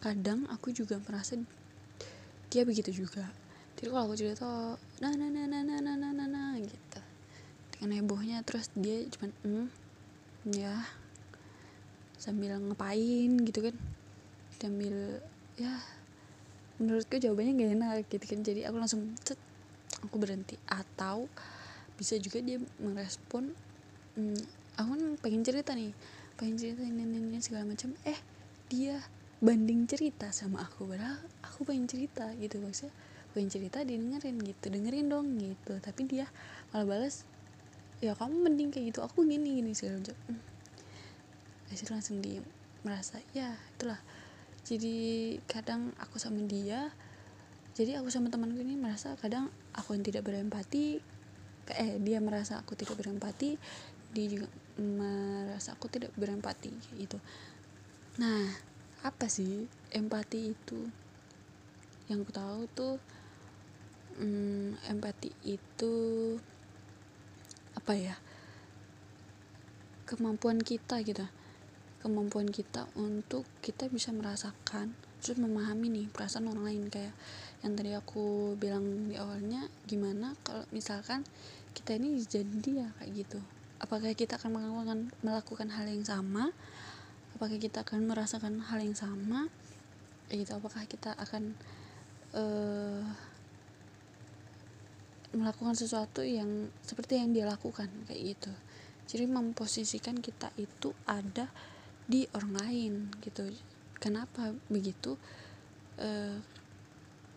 Kadang 0.00 0.48
aku 0.48 0.72
juga 0.72 1.00
merasa 1.02 1.36
dia 2.48 2.62
begitu 2.62 3.04
juga. 3.04 3.28
Jadi 3.74 3.88
kalau 3.90 4.06
aku 4.08 4.14
cerita 4.16 4.78
nah 5.02 5.12
nah 5.12 5.28
nah 5.28 5.44
nah 5.50 5.62
nah 5.66 5.80
nah 5.82 5.96
nah 5.98 6.12
nah, 6.14 6.28
nah 6.28 6.52
gitu. 6.56 7.00
Dengan 7.74 7.90
hebohnya 8.00 8.40
terus 8.46 8.70
dia 8.78 9.04
cuman 9.10 9.30
hmm 9.44 9.66
ya 10.54 10.74
sambil 12.16 12.56
ngapain 12.56 13.42
gitu 13.44 13.60
kan. 13.66 13.76
Sambil 14.56 15.20
ya 15.58 15.74
menurutku 16.78 17.16
jawabannya 17.20 17.52
gak 17.54 17.72
enak 17.78 17.94
gitu 18.10 18.24
kan. 18.24 18.40
Jadi 18.42 18.60
aku 18.66 18.76
langsung 18.78 19.14
cet 19.22 19.38
aku 20.02 20.16
berhenti. 20.18 20.58
Atau 20.66 21.30
bisa 21.94 22.18
juga 22.18 22.42
dia 22.42 22.58
merespon 22.82 23.54
hmm, 24.18 24.40
aku 24.78 24.88
kan 24.94 25.02
pengen 25.22 25.42
cerita 25.46 25.70
nih 25.78 25.94
pengen 26.34 26.58
cerita 26.58 26.82
ini, 26.82 27.06
ini, 27.06 27.18
ini 27.30 27.38
segala 27.38 27.62
macam. 27.66 27.94
Eh 28.02 28.18
dia 28.66 28.98
banding 29.38 29.86
cerita 29.86 30.34
sama 30.34 30.64
aku 30.66 30.88
padahal 30.90 31.22
aku 31.46 31.62
pengen 31.62 31.86
cerita 31.86 32.34
gitu. 32.38 32.58
Maksudnya 32.58 32.94
pengen 33.34 33.50
cerita 33.50 33.78
dia 33.86 33.96
dengerin 33.98 34.36
gitu. 34.42 34.66
Dengerin 34.70 35.06
dong 35.10 35.38
gitu. 35.38 35.78
Tapi 35.78 36.02
dia 36.10 36.26
malah 36.74 36.86
balas 36.86 37.22
ya 38.02 38.12
kamu 38.18 38.50
mending 38.50 38.68
kayak 38.74 38.92
gitu 38.92 39.00
aku 39.00 39.22
gini 39.22 39.62
gini 39.62 39.72
segala 39.72 40.02
macam. 40.02 40.16
Hmm. 40.26 40.42
Langsung 41.90 42.22
diem 42.22 42.44
merasa 42.84 43.18
ya 43.32 43.56
itulah 43.74 43.98
jadi 44.64 44.96
kadang 45.44 45.92
aku 46.00 46.16
sama 46.16 46.40
dia 46.48 46.88
jadi 47.76 48.00
aku 48.00 48.08
sama 48.08 48.32
temanku 48.32 48.64
ini 48.64 48.80
merasa 48.80 49.12
kadang 49.20 49.52
aku 49.76 49.92
yang 49.92 50.04
tidak 50.06 50.24
berempati 50.24 51.04
eh 51.74 51.96
dia 52.00 52.20
merasa 52.24 52.60
aku 52.60 52.72
tidak 52.76 52.96
berempati 52.96 53.60
dia 54.14 54.26
juga 54.30 54.48
merasa 54.78 55.74
aku 55.74 55.90
tidak 55.90 56.14
berempati 56.14 56.70
gitu. 56.94 57.18
Nah 58.22 58.46
apa 59.02 59.26
sih 59.26 59.66
empati 59.90 60.54
itu? 60.54 60.80
Yang 62.06 62.18
aku 62.22 62.32
tahu 62.32 62.60
tuh 62.70 62.94
hmm, 64.22 64.78
empati 64.86 65.34
itu 65.42 65.94
apa 67.74 67.92
ya? 67.98 68.14
Kemampuan 70.06 70.62
kita 70.62 71.02
gitu 71.02 71.26
kemampuan 72.04 72.52
kita 72.52 72.84
untuk 73.00 73.48
kita 73.64 73.88
bisa 73.88 74.12
merasakan 74.12 74.92
terus 75.24 75.40
memahami 75.40 75.88
nih 75.88 76.06
perasaan 76.12 76.52
orang 76.52 76.68
lain. 76.68 76.82
Kayak 76.92 77.16
yang 77.64 77.72
tadi 77.80 77.96
aku 77.96 78.52
bilang 78.60 79.08
di 79.08 79.16
awalnya 79.16 79.64
gimana 79.88 80.36
kalau 80.44 80.68
misalkan 80.68 81.24
kita 81.72 81.96
ini 81.96 82.20
jadi 82.20 82.56
dia 82.60 82.92
kayak 83.00 83.24
gitu. 83.24 83.40
Apakah 83.80 84.12
kita 84.12 84.36
akan 84.36 84.60
melakukan 84.60 84.98
melakukan 85.24 85.68
hal 85.72 85.88
yang 85.88 86.04
sama? 86.04 86.52
Apakah 87.32 87.56
kita 87.56 87.80
akan 87.88 88.04
merasakan 88.04 88.60
hal 88.60 88.84
yang 88.84 88.92
sama? 88.92 89.48
Ya 90.28 90.44
gitu. 90.44 90.60
Apakah 90.60 90.84
kita 90.84 91.16
akan 91.16 91.56
uh, 92.36 93.00
melakukan 95.34 95.74
sesuatu 95.74 96.22
yang 96.22 96.70
seperti 96.86 97.18
yang 97.18 97.34
dia 97.34 97.48
lakukan 97.48 97.90
kayak 98.06 98.36
gitu. 98.36 98.52
Jadi 99.04 99.24
memposisikan 99.28 100.20
kita 100.22 100.52
itu 100.56 100.94
ada 101.04 101.50
di 102.04 102.28
orang 102.36 102.52
lain 102.60 102.92
gitu. 103.24 103.48
Kenapa 103.98 104.52
begitu? 104.68 105.16
Uh, 105.96 106.42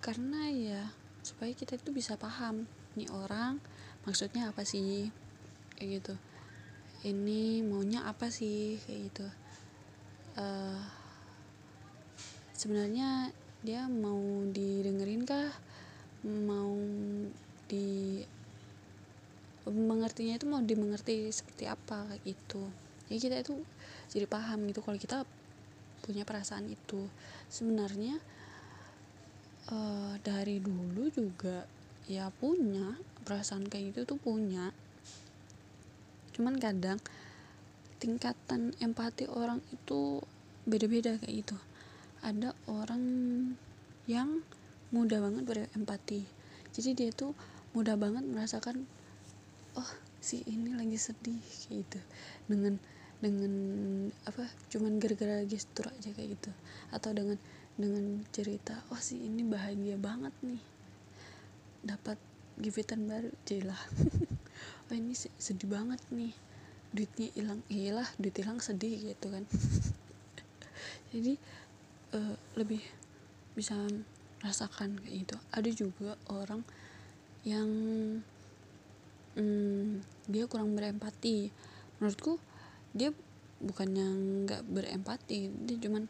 karena 0.04 0.50
ya 0.52 0.84
supaya 1.22 1.52
kita 1.54 1.78
itu 1.78 1.92
bisa 1.92 2.16
paham 2.16 2.66
nih 2.98 3.08
orang 3.12 3.60
maksudnya 4.04 4.52
apa 4.52 4.64
sih? 4.68 5.12
Kayak 5.78 6.02
gitu. 6.02 6.14
Ini 7.08 7.64
maunya 7.64 8.08
apa 8.08 8.28
sih? 8.34 8.82
Kayak 8.84 9.00
gitu. 9.12 9.28
Uh, 10.38 10.82
sebenarnya 12.58 13.32
dia 13.62 13.86
mau 13.88 14.20
didengerin 14.50 15.24
kah? 15.24 15.54
Mau 16.26 16.74
di 17.68 18.24
mengertinya 19.68 20.40
itu 20.40 20.48
mau 20.48 20.64
dimengerti 20.64 21.28
seperti 21.28 21.68
apa 21.68 22.08
kayak 22.08 22.24
gitu. 22.24 22.64
Jadi 23.12 23.20
kita 23.20 23.36
itu 23.44 23.56
jadi 24.08 24.26
paham 24.26 24.68
gitu 24.72 24.80
kalau 24.84 24.96
kita 24.96 25.28
punya 26.04 26.24
perasaan 26.24 26.72
itu. 26.72 27.08
Sebenarnya 27.52 28.16
uh, 29.72 30.16
dari 30.24 30.64
dulu 30.64 31.12
juga 31.12 31.68
ya 32.08 32.32
punya 32.32 32.96
perasaan 33.28 33.68
kayak 33.68 33.92
gitu 33.92 34.16
tuh 34.16 34.20
punya. 34.20 34.72
Cuman 36.32 36.56
kadang 36.62 37.02
tingkatan 37.98 38.72
empati 38.80 39.28
orang 39.28 39.60
itu 39.74 40.22
beda-beda 40.64 41.20
kayak 41.20 41.44
gitu. 41.44 41.58
Ada 42.24 42.56
orang 42.72 43.04
yang 44.08 44.42
mudah 44.96 45.20
banget 45.20 45.44
berempati. 45.44 46.24
Jadi 46.72 46.90
dia 46.96 47.10
tuh 47.12 47.36
mudah 47.76 48.00
banget 48.00 48.24
merasakan 48.24 48.88
oh 49.76 49.92
si 50.24 50.42
ini 50.48 50.72
lagi 50.72 50.96
sedih 50.96 51.42
kayak 51.44 51.84
gitu. 51.84 52.00
Dengan 52.48 52.80
dengan 53.18 53.54
apa 54.30 54.46
cuman 54.70 55.02
gara-gara 55.02 55.42
gestur 55.48 55.90
aja 55.90 56.10
kayak 56.14 56.38
gitu. 56.38 56.52
Atau 56.94 57.14
dengan 57.18 57.38
dengan 57.78 58.26
cerita 58.34 58.74
oh 58.90 58.98
si 58.98 59.22
ini 59.22 59.46
bahagia 59.46 60.02
banget 60.02 60.34
nih 60.42 60.62
dapat 61.86 62.18
givetan 62.58 63.06
baru. 63.10 63.30
Jelah 63.46 63.82
oh 64.90 64.96
ini 65.00 65.14
sedih 65.18 65.70
banget 65.70 66.02
nih 66.14 66.34
duitnya 66.94 67.28
hilang. 67.34 67.62
Iyalah 67.70 68.08
duit 68.22 68.36
hilang 68.38 68.62
sedih 68.62 69.14
gitu 69.14 69.28
kan. 69.34 69.44
Jadi 71.14 71.34
uh, 72.14 72.36
lebih 72.58 72.82
bisa 73.58 73.74
rasakan 74.46 75.02
kayak 75.02 75.16
gitu. 75.26 75.36
Ada 75.50 75.70
juga 75.74 76.14
orang 76.30 76.62
yang 77.42 77.70
hmm, 79.38 80.04
dia 80.30 80.46
kurang 80.46 80.78
berempati. 80.78 81.50
Menurutku 81.98 82.38
dia 82.98 83.14
bukannya 83.58 84.08
nggak 84.46 84.62
berempati 84.70 85.50
dia 85.66 85.78
cuman 85.82 86.10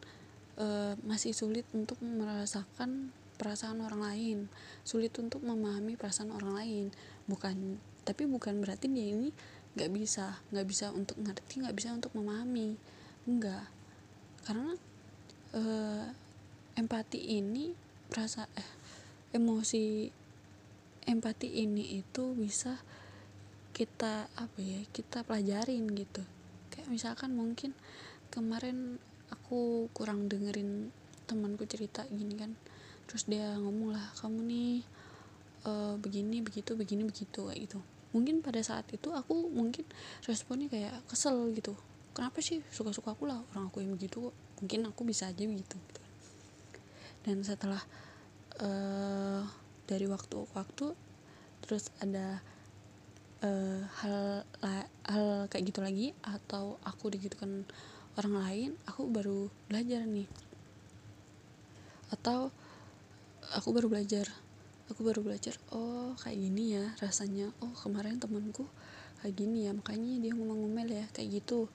uh, 0.60 0.96
masih 1.08 1.32
sulit 1.32 1.64
untuk 1.72 2.00
merasakan 2.04 3.12
perasaan 3.38 3.86
orang 3.86 4.02
lain 4.02 4.38
sulit 4.82 5.14
untuk 5.22 5.46
memahami 5.46 5.94
perasaan 5.96 6.34
orang 6.34 6.58
lain. 6.58 6.86
Bukan 7.30 7.78
tapi 8.04 8.26
bukan 8.26 8.58
berarti 8.64 8.90
dia 8.90 9.14
ini 9.14 9.30
nggak 9.78 9.94
bisa 9.94 10.42
nggak 10.50 10.68
bisa 10.68 10.90
untuk 10.90 11.22
ngerti 11.22 11.62
nggak 11.62 11.78
bisa 11.78 11.94
untuk 11.94 12.12
memahami. 12.18 12.76
Enggak 13.30 13.70
karena 14.48 14.74
uh, 15.54 16.08
empati 16.80 17.20
ini 17.38 17.76
perasa 18.08 18.48
eh 18.56 18.70
emosi 19.36 20.08
empati 21.08 21.62
ini 21.62 22.00
itu 22.00 22.32
bisa 22.34 22.80
kita 23.76 24.32
apa 24.34 24.58
ya 24.58 24.82
kita 24.90 25.22
pelajarin 25.28 25.86
gitu 25.94 26.24
kayak 26.78 26.88
misalkan 26.94 27.34
mungkin 27.34 27.74
kemarin 28.30 29.02
aku 29.34 29.90
kurang 29.98 30.30
dengerin 30.30 30.94
temanku 31.26 31.66
cerita 31.66 32.06
gini 32.14 32.38
kan. 32.38 32.54
Terus 33.10 33.26
dia 33.26 33.58
ngomong 33.58 33.98
lah 33.98 34.06
kamu 34.22 34.40
nih 34.46 34.74
uh, 35.66 35.98
begini 35.98 36.46
begitu 36.46 36.78
begini 36.78 37.02
begitu 37.02 37.50
kayak 37.50 37.66
gitu. 37.66 37.82
Mungkin 38.14 38.46
pada 38.46 38.62
saat 38.62 38.86
itu 38.94 39.10
aku 39.10 39.50
mungkin 39.50 39.84
responnya 40.30 40.70
kayak 40.70 41.02
kesel 41.10 41.50
gitu. 41.58 41.74
Kenapa 42.14 42.38
sih 42.46 42.62
suka-suka 42.70 43.18
aku 43.18 43.26
lah 43.26 43.42
orang 43.52 43.74
aku 43.74 43.82
yang 43.82 43.98
begitu 43.98 44.30
mungkin 44.58 44.90
aku 44.90 45.02
bisa 45.06 45.30
aja 45.30 45.44
begitu 45.46 45.78
gitu. 45.78 46.02
dan 47.26 47.44
setelah 47.44 47.82
uh, 48.64 49.44
dari 49.86 50.08
waktu 50.10 50.38
ke 50.48 50.54
waktu 50.56 50.88
terus 51.62 51.92
ada 52.02 52.42
uh, 53.44 53.82
hal 54.02 54.46
hal 55.06 55.26
kayak 55.50 55.66
gitu 55.70 55.80
lagi 55.82 56.08
atau 56.26 56.82
aku 56.82 57.14
digitukan 57.14 57.66
orang 58.18 58.36
lain 58.42 58.70
aku 58.90 59.06
baru 59.10 59.52
belajar 59.70 60.06
nih. 60.06 60.28
Atau 62.14 62.50
aku 63.54 63.70
baru 63.76 63.88
belajar 63.92 64.28
aku 64.88 65.04
baru 65.04 65.20
belajar 65.20 65.60
oh 65.76 66.16
kayak 66.22 66.40
gini 66.40 66.80
ya 66.80 66.86
rasanya. 67.04 67.52
Oh 67.60 67.74
kemarin 67.76 68.18
temanku 68.18 68.66
kayak 69.22 69.36
gini 69.36 69.68
ya 69.68 69.76
makanya 69.76 70.22
dia 70.22 70.32
ngomong-ngomel 70.34 70.88
ya 70.90 71.06
kayak 71.14 71.44
gitu. 71.44 71.70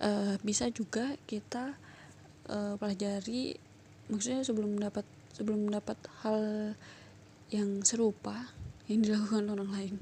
Uh, 0.00 0.40
bisa 0.40 0.72
juga 0.72 1.12
kita 1.28 1.76
uh, 2.48 2.74
pelajari 2.80 3.60
maksudnya 4.08 4.40
sebelum 4.40 4.80
dapat 4.80 5.04
sebelum 5.36 5.68
dapat 5.68 6.00
hal 6.24 6.40
yang 7.52 7.84
serupa 7.84 8.48
yang 8.90 9.04
dilakukan 9.04 9.44
orang 9.52 9.70
lain 9.70 9.94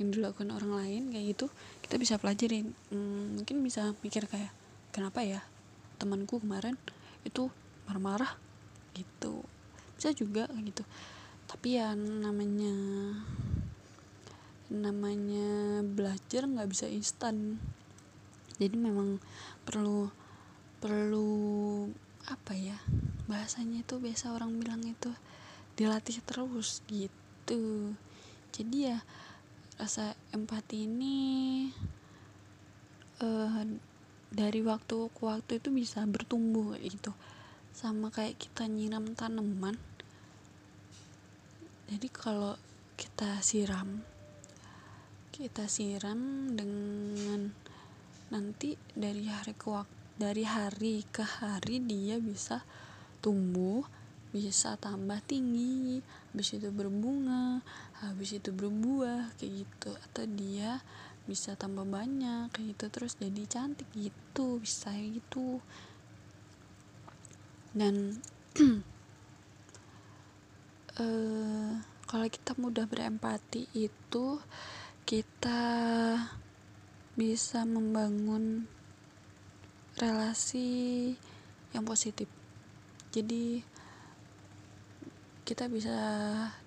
yang 0.00 0.08
dilakukan 0.08 0.48
orang 0.48 0.72
lain 0.72 1.02
kayak 1.12 1.36
gitu 1.36 1.46
kita 1.84 2.00
bisa 2.00 2.16
pelajarin. 2.16 2.72
Hmm, 2.88 3.36
mungkin 3.36 3.60
bisa 3.60 3.92
mikir 4.00 4.24
kayak 4.24 4.50
kenapa 4.96 5.20
ya 5.20 5.44
temanku 6.00 6.40
kemarin 6.40 6.80
itu 7.28 7.52
marah-marah? 7.84 8.40
Gitu. 8.96 9.44
Bisa 10.00 10.16
juga 10.16 10.48
gitu. 10.64 10.82
Tapi 11.44 11.76
ya 11.76 11.92
namanya 11.92 12.72
namanya 14.72 15.82
belajar 15.84 16.48
nggak 16.48 16.70
bisa 16.70 16.86
instan. 16.88 17.60
Jadi 18.56 18.80
memang 18.80 19.20
perlu 19.68 20.08
perlu 20.80 21.28
apa 22.30 22.56
ya 22.56 22.78
bahasanya 23.28 23.84
itu 23.84 24.00
biasa 24.00 24.32
orang 24.32 24.56
bilang 24.56 24.80
itu 24.86 25.12
dilatih 25.76 26.22
terus 26.24 26.80
gitu. 26.88 27.92
Jadi 28.54 28.94
ya 28.94 29.02
rasa 29.80 30.12
empati 30.36 30.84
ini 30.84 31.16
uh, 33.24 33.64
dari 34.28 34.60
waktu 34.60 35.08
ke 35.08 35.22
waktu 35.24 35.56
itu 35.56 35.72
bisa 35.72 36.04
bertumbuh 36.04 36.76
gitu. 36.84 37.16
Sama 37.72 38.12
kayak 38.12 38.36
kita 38.36 38.68
nyiram 38.68 39.16
tanaman. 39.16 39.80
Jadi 41.88 42.06
kalau 42.12 42.60
kita 43.00 43.40
siram 43.40 44.04
kita 45.40 45.72
siram 45.72 46.52
dengan 46.52 47.48
nanti 48.28 48.76
dari 48.92 49.24
hari 49.24 49.56
ke 49.56 49.72
waktu 49.72 49.96
dari 50.20 50.44
hari 50.44 51.00
ke 51.08 51.24
hari 51.24 51.80
dia 51.80 52.20
bisa 52.20 52.60
tumbuh 53.24 53.80
bisa 54.30 54.78
tambah 54.78 55.18
tinggi 55.26 55.98
habis 56.30 56.54
itu 56.54 56.70
berbunga 56.70 57.66
habis 57.98 58.38
itu 58.38 58.54
berbuah 58.54 59.34
kayak 59.38 59.66
gitu. 59.66 59.90
Atau 60.06 60.24
dia 60.30 60.82
bisa 61.26 61.58
tambah 61.58 61.86
banyak 61.86 62.50
kayak 62.54 62.66
gitu. 62.74 62.84
Terus 62.90 63.18
jadi 63.18 63.42
cantik 63.46 63.90
gitu 63.94 64.62
bisa 64.62 64.94
gitu. 64.94 65.58
Dan 67.74 68.18
uh, 70.98 71.72
kalau 72.10 72.26
kita 72.26 72.58
mudah 72.58 72.86
berempati 72.90 73.70
itu 73.74 74.42
kita 75.06 75.62
bisa 77.18 77.66
membangun 77.66 78.66
relasi 79.98 81.12
yang 81.74 81.84
positif. 81.84 82.26
Jadi 83.10 83.62
kita 85.50 85.66
bisa 85.66 85.98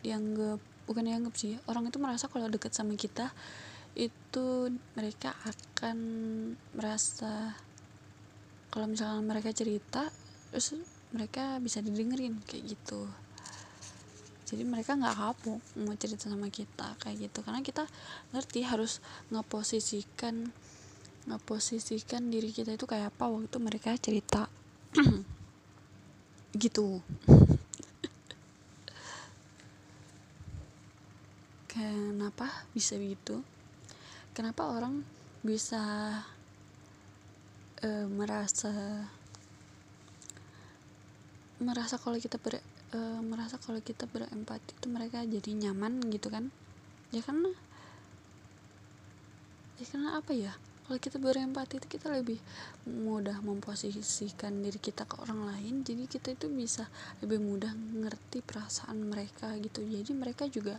dianggap 0.03 0.59
bukan 0.83 1.07
dianggap 1.07 1.33
sih 1.39 1.55
orang 1.71 1.87
itu 1.87 1.95
merasa 2.03 2.27
kalau 2.27 2.51
deket 2.51 2.75
sama 2.75 2.99
kita 2.99 3.31
itu 3.95 4.73
mereka 4.99 5.31
akan 5.47 5.97
merasa 6.75 7.55
kalau 8.67 8.91
misalnya 8.91 9.23
mereka 9.23 9.55
cerita 9.55 10.11
terus 10.51 10.75
mereka 11.13 11.61
bisa 11.61 11.79
didengerin 11.79 12.41
kayak 12.43 12.73
gitu. 12.73 13.05
Jadi 14.49 14.65
mereka 14.65 14.97
nggak 14.97 15.13
kapok 15.13 15.61
mau 15.85 15.93
cerita 15.93 16.25
sama 16.25 16.49
kita 16.49 16.97
kayak 16.97 17.29
gitu. 17.29 17.45
Karena 17.45 17.61
kita 17.61 17.85
ngerti 18.33 18.65
harus 18.65 18.97
ngeposisikan 19.29 20.49
ngeposisikan 21.29 22.33
diri 22.33 22.49
kita 22.49 22.73
itu 22.73 22.89
kayak 22.89 23.13
apa 23.13 23.29
waktu 23.29 23.57
mereka 23.61 23.93
cerita. 23.95 24.49
Gitu 26.53 27.01
kenapa 31.73 32.69
bisa 32.77 32.93
begitu? 33.01 33.41
Kenapa 34.37 34.69
orang 34.69 35.01
bisa 35.41 35.81
uh, 37.81 38.07
merasa 38.13 38.69
merasa 41.57 41.97
kalau 41.97 42.21
kita 42.21 42.37
ber 42.37 42.61
uh, 42.93 43.21
merasa 43.25 43.57
kalau 43.57 43.81
kita 43.81 44.05
berempati 44.05 44.77
itu 44.77 44.87
mereka 44.87 45.25
jadi 45.25 45.51
nyaman 45.65 45.97
gitu 46.13 46.29
kan? 46.29 46.53
Ya 47.09 47.25
karena 47.25 47.49
ya 49.81 49.85
karena 49.89 50.09
apa 50.21 50.31
ya? 50.37 50.53
Kalau 50.83 50.99
kita 50.99 51.17
berempati 51.17 51.79
itu 51.79 51.87
kita 51.89 52.11
lebih 52.11 52.37
mudah 52.85 53.39
memposisikan 53.39 54.61
diri 54.61 54.77
kita 54.77 55.07
ke 55.07 55.15
orang 55.23 55.47
lain 55.47 55.79
jadi 55.79 56.11
kita 56.11 56.35
itu 56.35 56.51
bisa 56.51 56.91
lebih 57.23 57.39
mudah 57.39 57.71
ngerti 57.73 58.45
perasaan 58.45 59.09
mereka 59.09 59.57
gitu. 59.57 59.81
Jadi 59.81 60.11
mereka 60.13 60.45
juga 60.51 60.77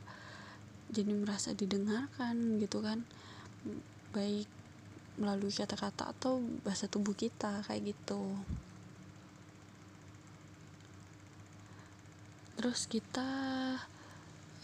jadi 0.90 1.12
merasa 1.14 1.56
didengarkan 1.56 2.58
gitu 2.60 2.84
kan. 2.84 3.04
Baik 4.12 4.48
melalui 5.14 5.54
kata-kata 5.54 6.10
atau 6.10 6.42
bahasa 6.66 6.90
tubuh 6.90 7.14
kita 7.14 7.62
kayak 7.66 7.94
gitu. 7.94 8.34
Terus 12.58 12.86
kita 12.90 13.28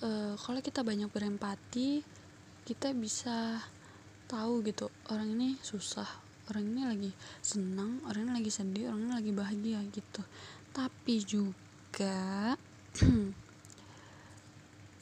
uh, 0.02 0.34
kalau 0.34 0.60
kita 0.62 0.82
banyak 0.82 1.10
berempati 1.10 2.02
kita 2.66 2.94
bisa 2.94 3.58
tahu 4.30 4.62
gitu 4.62 4.86
orang 5.10 5.34
ini 5.34 5.58
susah 5.58 6.06
orang 6.50 6.70
ini 6.70 6.82
lagi 6.86 7.10
senang 7.42 7.98
orang 8.06 8.30
ini 8.30 8.32
lagi 8.42 8.50
sedih 8.50 8.90
orang 8.90 9.06
ini 9.06 9.14
lagi 9.14 9.32
bahagia 9.34 9.80
gitu. 9.90 10.22
Tapi 10.70 11.14
juga 11.22 12.54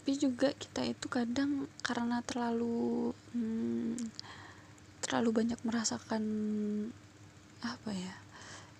tapi 0.08 0.24
juga 0.24 0.48
kita 0.56 0.88
itu 0.88 1.04
kadang 1.12 1.68
karena 1.84 2.24
terlalu 2.24 3.12
hmm, 3.36 3.92
terlalu 5.04 5.44
banyak 5.44 5.60
merasakan 5.68 6.24
apa 7.60 7.92
ya 7.92 8.16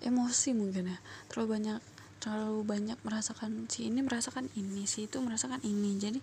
emosi 0.09 0.57
mungkin 0.57 0.88
ya. 0.88 0.97
Terlalu 1.29 1.49
banyak 1.53 1.81
terlalu 2.25 2.64
banyak 2.64 2.97
merasakan 3.05 3.69
si 3.69 3.93
ini 3.93 4.01
merasakan 4.01 4.49
ini 4.57 4.88
si 4.88 5.05
itu 5.05 5.21
merasakan 5.21 5.61
ini. 5.69 6.01
Jadi 6.01 6.17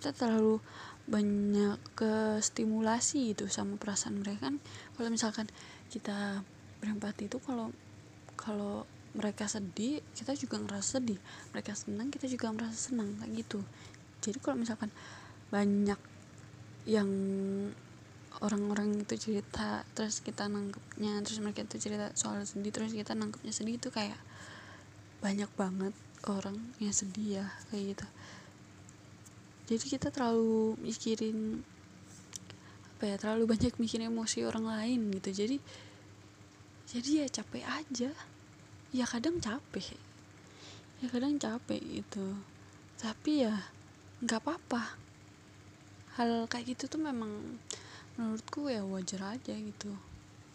kita 0.00 0.16
terlalu 0.16 0.64
banyak 1.04 1.76
ke 1.92 2.40
stimulasi 2.40 3.36
gitu 3.36 3.52
sama 3.52 3.76
perasaan 3.76 4.24
mereka 4.24 4.48
kan. 4.48 4.56
Kalau 4.96 5.12
misalkan 5.12 5.52
kita 5.92 6.40
berempati 6.80 7.28
itu 7.28 7.36
kalau 7.44 7.76
kalau 8.40 8.88
mereka 9.12 9.52
sedih 9.52 10.00
kita 10.16 10.32
juga 10.32 10.64
ngerasa 10.64 10.96
sedih. 10.96 11.20
Mereka 11.52 11.76
senang 11.76 12.08
kita 12.08 12.24
juga 12.24 12.56
merasa 12.56 12.88
senang 12.88 13.20
kayak 13.20 13.44
gitu 13.44 13.60
jadi 14.22 14.38
kalau 14.40 14.56
misalkan 14.60 14.90
banyak 15.50 15.98
yang 16.86 17.10
orang-orang 18.44 19.00
itu 19.00 19.16
cerita 19.16 19.82
terus 19.96 20.20
kita 20.20 20.46
nangkepnya 20.46 21.24
terus 21.24 21.40
mereka 21.40 21.64
itu 21.64 21.80
cerita 21.80 22.12
soal 22.12 22.44
sedih 22.44 22.70
terus 22.70 22.92
kita 22.92 23.16
nangkepnya 23.16 23.52
sedih 23.52 23.80
itu 23.80 23.88
kayak 23.88 24.18
banyak 25.24 25.48
banget 25.56 25.94
orang 26.28 26.58
yang 26.82 26.92
sedih 26.92 27.42
ya 27.42 27.46
kayak 27.72 27.96
gitu. 27.96 28.06
Jadi 29.66 29.84
kita 29.98 30.08
terlalu 30.14 30.78
mikirin 30.78 31.64
apa 32.96 33.02
ya 33.12 33.16
terlalu 33.18 33.44
banyak 33.50 33.74
mikirin 33.76 34.08
emosi 34.08 34.46
orang 34.46 34.68
lain 34.68 35.10
gitu. 35.18 35.30
Jadi 35.44 35.56
jadi 36.86 37.10
ya 37.24 37.26
capek 37.40 37.64
aja. 37.66 38.10
Ya 38.94 39.04
kadang 39.04 39.42
capek. 39.42 39.98
Ya 41.02 41.06
kadang 41.10 41.36
capek 41.36 41.82
gitu. 41.82 42.38
Tapi 42.96 43.44
ya 43.44 43.74
nggak 44.24 44.40
apa-apa. 44.40 44.96
Hal 46.16 46.48
kayak 46.48 46.72
gitu 46.72 46.88
tuh 46.88 47.00
memang 47.00 47.60
menurutku 48.16 48.72
ya 48.72 48.80
wajar 48.80 49.36
aja 49.36 49.52
gitu. 49.52 49.92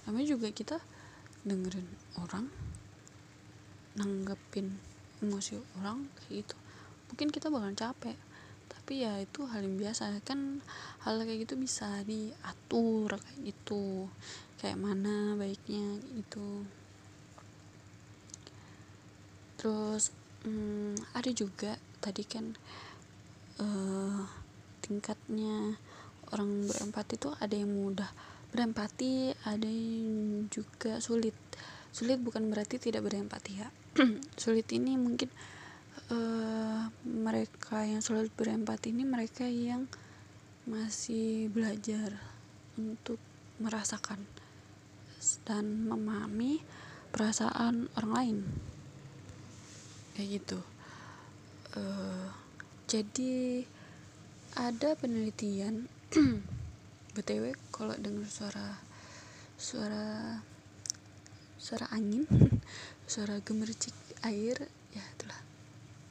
Namanya 0.10 0.28
juga 0.34 0.50
kita 0.50 0.82
dengerin 1.46 1.86
orang 2.18 2.50
nanggepin 3.94 4.82
emosi 5.22 5.62
orang 5.78 6.10
kayak 6.18 6.42
gitu. 6.42 6.56
Mungkin 7.14 7.30
kita 7.30 7.54
bakal 7.54 7.78
capek 7.78 8.18
tapi 8.72 9.06
ya 9.06 9.22
itu 9.22 9.46
hal 9.46 9.62
yang 9.62 9.78
biasa. 9.78 10.26
Kan 10.26 10.66
hal 11.06 11.22
kayak 11.22 11.46
gitu 11.46 11.54
bisa 11.62 12.02
diatur 12.02 13.14
kayak 13.14 13.40
gitu. 13.46 14.10
Kayak 14.58 14.82
mana 14.82 15.38
baiknya 15.38 16.02
itu 16.18 16.66
terus 19.62 20.10
hmm, 20.42 20.98
ada 21.14 21.30
juga 21.30 21.78
tadi 22.02 22.26
kan 22.26 22.58
uh, 23.60 24.24
tingkatnya 24.86 25.76
orang 26.32 26.68
berempati 26.68 27.16
tuh 27.20 27.36
ada 27.40 27.56
yang 27.56 27.72
mudah. 27.72 28.08
Berempati 28.52 29.32
ada 29.48 29.68
yang 29.68 30.48
juga 30.48 31.00
sulit. 31.04 31.36
Sulit 31.92 32.20
bukan 32.24 32.48
berarti 32.48 32.80
tidak 32.80 33.04
berempati 33.08 33.52
ya. 33.60 33.68
Sulit 34.42 34.68
ini 34.72 34.96
mungkin 34.96 35.28
uh, 36.12 36.88
mereka 37.04 37.84
yang 37.84 38.00
sulit 38.00 38.32
berempati 38.32 38.96
ini 38.96 39.04
mereka 39.04 39.44
yang 39.44 39.88
masih 40.64 41.52
belajar 41.52 42.16
untuk 42.80 43.20
merasakan 43.60 44.24
dan 45.44 45.88
memahami 45.88 46.64
perasaan 47.12 47.92
orang 48.00 48.14
lain. 48.16 48.38
Kayak 50.16 50.28
gitu. 50.40 50.60
Uh, 51.76 52.41
jadi 52.92 53.64
ada 54.60 55.00
penelitian 55.00 55.88
btw 57.16 57.56
kalau 57.72 57.96
dengar 57.96 58.28
suara 58.28 58.84
suara 59.56 60.36
suara 61.56 61.88
angin 61.96 62.28
suara 63.12 63.40
gemercik 63.40 63.96
air 64.28 64.60
ya 64.92 65.04
itulah. 65.16 65.40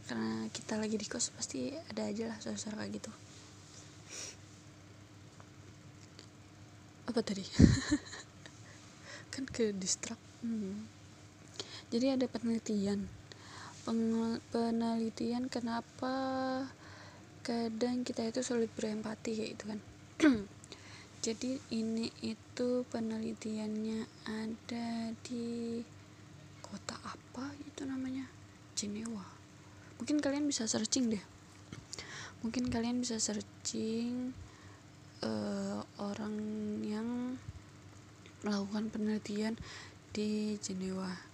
Karena 0.08 0.48
kita 0.56 0.80
lagi 0.80 0.96
di 0.96 1.04
kos 1.04 1.36
pasti 1.36 1.68
ada 1.92 2.08
aja 2.08 2.32
lah 2.32 2.38
suara-suara 2.40 2.80
kayak 2.80 2.96
gitu. 2.96 3.12
Apa 7.12 7.20
tadi? 7.20 7.44
Kan 9.36 9.44
ke 9.52 9.76
distrak 9.76 10.16
hmm. 10.40 10.88
jadi 11.92 12.16
ada 12.16 12.24
penelitian 12.24 13.19
penelitian 13.84 15.48
kenapa 15.48 16.14
kadang 17.40 18.04
kita 18.04 18.28
itu 18.28 18.44
sulit 18.44 18.68
berempati 18.76 19.30
kayak 19.32 19.50
gitu 19.56 19.64
kan? 19.70 19.80
Jadi 21.24 21.60
ini 21.76 22.08
itu 22.24 22.84
penelitiannya 22.88 24.08
ada 24.28 25.12
di 25.20 25.80
kota 26.64 26.96
apa 27.04 27.52
itu 27.64 27.84
namanya? 27.84 28.24
Jenewa. 28.76 29.24
Mungkin 30.00 30.24
kalian 30.24 30.48
bisa 30.48 30.64
searching 30.64 31.12
deh. 31.12 31.24
Mungkin 32.40 32.72
kalian 32.72 33.04
bisa 33.04 33.20
searching 33.20 34.32
uh, 35.20 35.84
orang 36.00 36.36
yang 36.80 37.36
melakukan 38.40 38.88
penelitian 38.88 39.60
di 40.16 40.56
Jenewa 40.56 41.29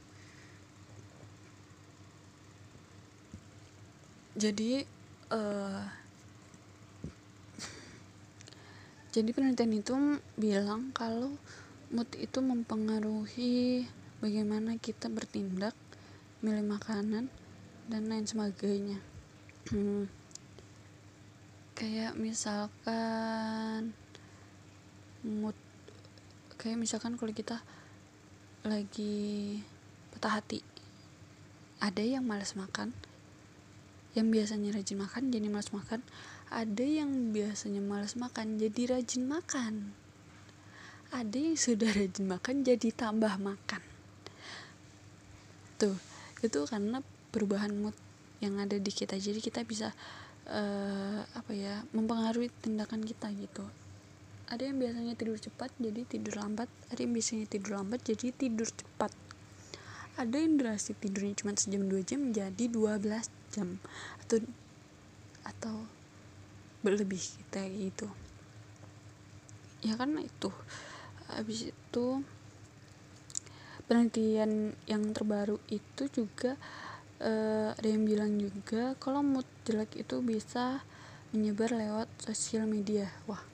jadi 4.36 4.84
uh, 5.32 5.80
jadi 9.16 9.32
penelitian 9.32 9.72
itu 9.80 9.94
bilang 10.36 10.92
kalau 10.92 11.32
mood 11.88 12.04
itu 12.20 12.44
mempengaruhi 12.44 13.88
bagaimana 14.20 14.76
kita 14.76 15.08
bertindak 15.08 15.72
milih 16.44 16.68
makanan 16.68 17.32
dan 17.88 18.02
lain 18.12 18.28
sebagainya 18.28 19.00
hmm. 19.72 20.04
kayak 21.72 22.12
misalkan 22.20 23.96
mood 25.24 25.56
kayak 26.60 26.76
misalkan 26.76 27.16
kalau 27.16 27.32
kita 27.32 27.64
lagi 28.68 29.64
patah 30.12 30.44
hati 30.44 30.60
ada 31.80 32.04
yang 32.04 32.28
malas 32.28 32.52
makan 32.52 32.92
yang 34.16 34.32
biasanya 34.32 34.72
rajin 34.72 34.96
makan 34.96 35.28
jadi 35.28 35.46
malas 35.52 35.70
makan. 35.76 36.00
Ada 36.48 36.82
yang 36.82 37.36
biasanya 37.36 37.84
malas 37.84 38.16
makan 38.16 38.56
jadi 38.56 38.96
rajin 38.96 39.28
makan. 39.28 39.92
Ada 41.12 41.36
yang 41.36 41.56
sudah 41.60 41.92
rajin 42.00 42.24
makan 42.24 42.64
jadi 42.64 42.88
tambah 42.96 43.36
makan. 43.36 43.82
Tuh 45.76 45.96
itu 46.40 46.64
karena 46.64 47.04
perubahan 47.28 47.76
mood 47.76 47.92
yang 48.40 48.56
ada 48.56 48.80
di 48.80 48.88
kita. 48.88 49.20
Jadi 49.20 49.44
kita 49.44 49.60
bisa 49.68 49.92
uh, 50.48 51.20
apa 51.36 51.52
ya 51.52 51.84
mempengaruhi 51.92 52.48
tindakan 52.64 53.04
kita 53.04 53.28
gitu. 53.36 53.68
Ada 54.48 54.72
yang 54.72 54.80
biasanya 54.80 55.12
tidur 55.12 55.36
cepat 55.36 55.74
jadi 55.76 56.06
tidur 56.08 56.38
lambat 56.38 56.70
ada 56.88 57.02
yang 57.02 57.12
biasanya 57.12 57.50
tidur 57.50 57.82
lambat 57.82 57.98
jadi 58.06 58.30
tidur 58.30 58.70
cepat 58.70 59.25
ada 60.16 60.40
yang 60.40 60.56
durasi 60.56 60.96
tidurnya 60.96 61.36
cuma 61.36 61.52
sejam 61.52 61.84
dua 61.84 62.00
jam 62.00 62.32
jadi 62.32 62.64
12 62.72 63.28
jam. 63.52 63.76
Atau 64.24 64.40
atau 65.44 65.76
berlebih 66.80 67.20
kita 67.20 67.68
gitu. 67.68 68.08
Ya 69.84 70.00
kan 70.00 70.16
itu. 70.16 70.48
Habis 71.28 71.68
itu 71.68 72.06
penelitian 73.86 74.72
yang 74.88 75.12
terbaru 75.12 75.60
itu 75.70 76.08
juga 76.10 76.56
uh, 77.22 77.76
ada 77.76 77.86
yang 77.86 78.08
bilang 78.08 78.40
juga 78.40 78.96
kalau 78.98 79.22
mood 79.22 79.46
jelek 79.68 80.00
itu 80.00 80.24
bisa 80.24 80.80
menyebar 81.36 81.76
lewat 81.76 82.08
sosial 82.24 82.64
media. 82.64 83.12
Wah 83.28 83.44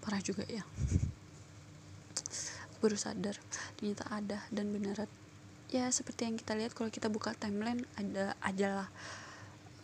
parah 0.00 0.24
juga 0.24 0.48
ya. 0.48 0.64
Baru 2.80 2.94
sadar 2.94 3.34
ternyata 3.76 4.06
ada 4.08 4.38
dan 4.54 4.70
benar 4.70 5.02
ya 5.68 5.88
seperti 5.92 6.28
yang 6.28 6.36
kita 6.40 6.56
lihat 6.56 6.72
kalau 6.72 6.88
kita 6.88 7.12
buka 7.12 7.36
timeline 7.36 7.84
ada 8.00 8.32
aja 8.40 8.68
lah 8.84 8.88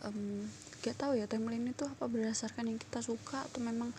um, 0.05 0.45
gak 0.85 0.97
tahu 0.97 1.17
ya 1.17 1.25
timeline 1.25 1.65
itu 1.65 1.85
apa 1.85 2.05
berdasarkan 2.05 2.69
yang 2.69 2.79
kita 2.81 3.01
suka 3.01 3.41
atau 3.45 3.61
memang 3.61 3.89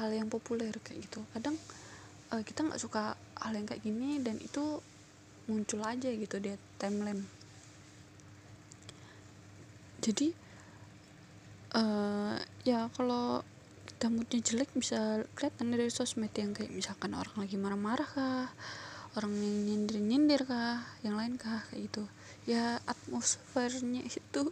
hal 0.00 0.08
yang 0.14 0.32
populer 0.32 0.72
kayak 0.80 1.04
gitu. 1.04 1.20
Kadang 1.36 1.60
uh, 2.32 2.40
kita 2.40 2.64
nggak 2.64 2.80
suka 2.80 3.18
hal 3.36 3.52
yang 3.52 3.68
kayak 3.68 3.84
gini 3.84 4.22
dan 4.24 4.40
itu 4.40 4.80
muncul 5.50 5.84
aja 5.84 6.08
gitu 6.08 6.40
di 6.40 6.56
timeline. 6.80 7.26
Jadi 10.00 10.32
uh, 11.76 12.40
ya 12.64 12.88
kalau 12.96 13.44
kita 13.84 14.08
moodnya 14.08 14.40
jelek 14.40 14.70
bisa 14.72 15.28
kelihatan 15.36 15.76
dari 15.76 15.92
sosmed 15.92 16.32
yang 16.32 16.56
kayak 16.56 16.72
misalkan 16.72 17.12
orang 17.12 17.36
lagi 17.36 17.60
marah-marah 17.60 18.08
kah 18.08 18.48
orang 19.18 19.34
yang 19.34 19.56
nyindir-nyindir 19.66 20.46
kah 20.46 20.78
yang 21.02 21.18
lain 21.18 21.34
kah 21.34 21.66
kayak 21.70 21.90
gitu. 21.90 22.04
Ya 22.46 22.78
atmosfernya 22.86 24.06
itu 24.06 24.42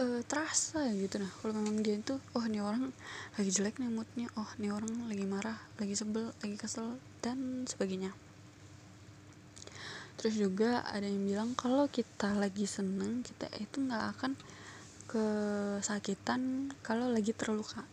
uh, 0.00 0.20
terasa 0.24 0.88
gitu. 0.96 1.20
Nah 1.20 1.30
kalau 1.40 1.52
memang 1.60 1.84
dia 1.84 2.00
itu 2.00 2.16
oh 2.32 2.44
ini 2.48 2.62
orang 2.62 2.88
lagi 3.36 3.50
jelek 3.52 3.76
nih 3.80 3.90
moodnya 3.92 4.28
oh 4.38 4.48
ini 4.56 4.72
orang 4.72 4.92
lagi 5.08 5.24
marah 5.28 5.58
lagi 5.76 5.94
sebel 5.96 6.32
lagi 6.40 6.56
kesel 6.56 6.96
dan 7.20 7.68
sebagainya. 7.68 8.12
Terus 10.16 10.38
juga 10.38 10.86
ada 10.86 11.04
yang 11.04 11.26
bilang 11.26 11.50
kalau 11.58 11.90
kita 11.90 12.32
lagi 12.38 12.64
seneng 12.64 13.26
kita 13.26 13.50
itu 13.58 13.82
nggak 13.82 14.04
akan 14.16 14.32
kesakitan 15.10 16.72
kalau 16.80 17.10
lagi 17.10 17.36
terluka 17.36 17.84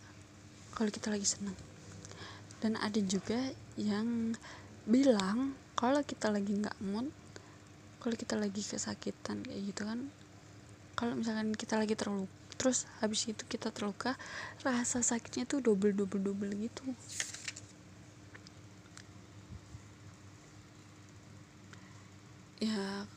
kalau 0.77 0.87
kita 0.87 1.11
lagi 1.11 1.27
seneng. 1.27 1.57
Dan 2.59 2.75
ada 2.75 2.99
juga 2.99 3.39
yang 3.79 4.35
bilang 4.83 5.55
kalau 5.79 6.03
kita 6.03 6.27
lagi 6.27 6.51
nggak 6.59 6.75
mood 6.83 7.07
kalau 8.03 8.15
kita 8.19 8.35
lagi 8.35 8.59
kesakitan 8.59 9.47
kayak 9.47 9.71
gitu 9.71 9.87
kan 9.87 10.11
kalau 10.99 11.15
misalkan 11.15 11.55
kita 11.55 11.79
lagi 11.79 11.95
terluka 11.95 12.39
terus 12.59 12.83
habis 12.99 13.23
itu 13.23 13.39
kita 13.47 13.71
terluka 13.71 14.19
rasa 14.67 14.99
sakitnya 14.99 15.47
tuh 15.47 15.63
double 15.63 15.95
double 15.95 16.19
double 16.19 16.51
gitu. 16.59 16.83
Ya 22.59 23.07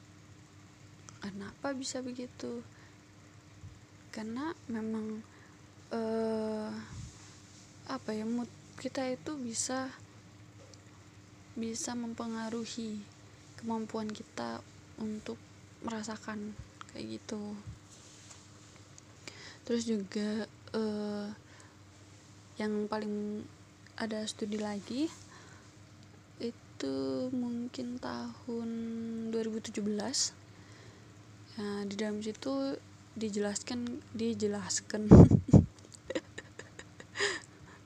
kenapa 1.19 1.75
bisa 1.75 1.99
begitu? 1.99 2.63
Karena 4.15 4.55
memang 4.71 5.27
uh, 5.91 6.71
apa 7.91 8.15
ya 8.15 8.23
mood 8.23 8.47
kita 8.79 9.11
itu 9.11 9.35
bisa 9.43 9.91
bisa 11.53 11.93
mempengaruhi 11.93 13.05
kemampuan 13.61 14.09
kita 14.09 14.65
untuk 14.97 15.37
merasakan 15.85 16.57
kayak 16.93 17.21
gitu. 17.21 17.55
Terus 19.63 19.87
juga 19.87 20.49
uh, 20.75 21.29
yang 22.57 22.89
paling 22.89 23.47
ada 24.01 24.25
studi 24.25 24.59
lagi 24.59 25.07
itu 26.43 26.95
mungkin 27.31 28.03
tahun 28.03 28.69
2017 29.31 29.79
ya, 31.55 31.69
di 31.87 31.95
dalam 31.95 32.19
situ 32.25 32.75
dijelaskan 33.15 34.01
dijelaskan. 34.17 35.07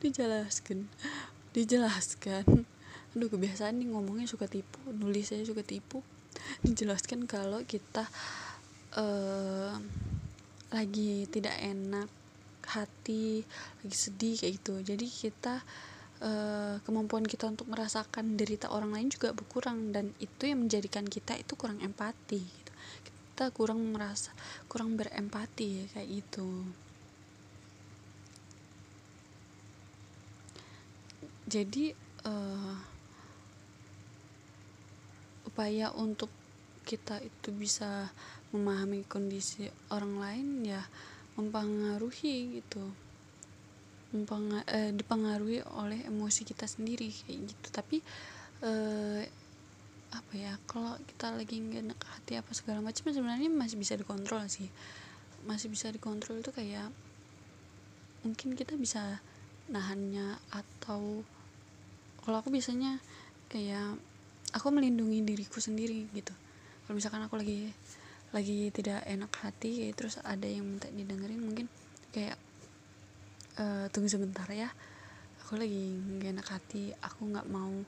Dijelaskan. 0.06 0.86
Dijelaskan 1.50 2.75
aduh 3.16 3.32
kebiasaan 3.32 3.80
nih 3.80 3.88
ngomongnya 3.96 4.28
suka 4.28 4.44
tipu 4.44 4.76
nulis 4.92 5.32
saya 5.32 5.40
suka 5.48 5.64
tipu. 5.64 6.04
Dijelaskan 6.66 7.24
kalau 7.24 7.64
kita 7.64 8.04
uh, 9.00 9.72
lagi 10.68 11.24
tidak 11.32 11.56
enak 11.56 12.12
hati 12.68 13.40
lagi 13.80 13.96
sedih 13.96 14.36
kayak 14.36 14.52
gitu. 14.60 14.74
Jadi 14.84 15.06
kita 15.08 15.64
uh, 16.20 16.76
kemampuan 16.84 17.24
kita 17.24 17.48
untuk 17.48 17.72
merasakan 17.72 18.36
derita 18.36 18.68
orang 18.68 18.92
lain 18.92 19.08
juga 19.08 19.32
berkurang 19.32 19.96
dan 19.96 20.12
itu 20.20 20.52
yang 20.52 20.68
menjadikan 20.68 21.08
kita 21.08 21.40
itu 21.40 21.56
kurang 21.56 21.80
empati 21.80 22.40
gitu. 22.44 22.72
kita 23.08 23.52
kurang 23.52 23.80
merasa 23.96 24.32
kurang 24.68 24.96
berempati 25.00 25.88
kayak 25.92 26.08
gitu. 26.20 26.68
Jadi 31.46 31.94
uh, 32.26 32.95
upaya 35.56 35.88
untuk 35.96 36.28
kita 36.84 37.16
itu 37.24 37.48
bisa 37.48 38.12
memahami 38.52 39.08
kondisi 39.08 39.64
orang 39.88 40.20
lain 40.20 40.46
ya 40.68 40.84
mempengaruhi 41.40 42.60
gitu. 42.60 42.84
Eh, 44.12 44.92
dipengaruhi 44.92 45.64
oleh 45.80 46.04
emosi 46.04 46.44
kita 46.44 46.68
sendiri 46.68 47.08
kayak 47.08 47.56
gitu. 47.56 47.66
Tapi 47.72 48.04
eh, 48.68 49.24
apa 50.12 50.32
ya 50.36 50.60
kalau 50.68 50.92
kita 51.08 51.32
lagi 51.32 51.56
nggak 51.56 51.82
enak 51.88 52.00
hati 52.04 52.36
apa 52.36 52.52
segala 52.52 52.84
macam 52.84 53.08
sebenarnya 53.08 53.48
masih 53.48 53.80
bisa 53.80 53.96
dikontrol 53.96 54.44
sih. 54.52 54.68
Masih 55.48 55.72
bisa 55.72 55.88
dikontrol 55.88 56.44
itu 56.44 56.52
kayak 56.52 56.92
mungkin 58.28 58.52
kita 58.52 58.76
bisa 58.76 59.24
nahannya 59.72 60.36
atau 60.52 61.24
kalau 62.20 62.44
aku 62.44 62.52
biasanya 62.52 63.00
kayak 63.48 63.96
aku 64.52 64.68
melindungi 64.70 65.22
diriku 65.26 65.58
sendiri 65.58 66.06
gitu. 66.12 66.34
Kalau 66.86 66.94
misalkan 66.94 67.22
aku 67.26 67.40
lagi 67.40 67.70
lagi 68.34 68.68
tidak 68.74 69.06
enak 69.06 69.32
hati 69.42 69.94
terus 69.94 70.18
ada 70.20 70.44
yang 70.44 70.66
minta 70.66 70.90
didengerin 70.90 71.40
mungkin 71.40 71.66
kayak 72.10 72.36
e, 73.54 73.86
tunggu 73.94 74.10
sebentar 74.10 74.44
ya 74.50 74.66
aku 75.46 75.56
lagi 75.56 75.94
gak 76.18 76.34
enak 76.34 76.48
hati 76.50 76.90
aku 77.06 77.22
nggak 77.32 77.46
mau 77.48 77.86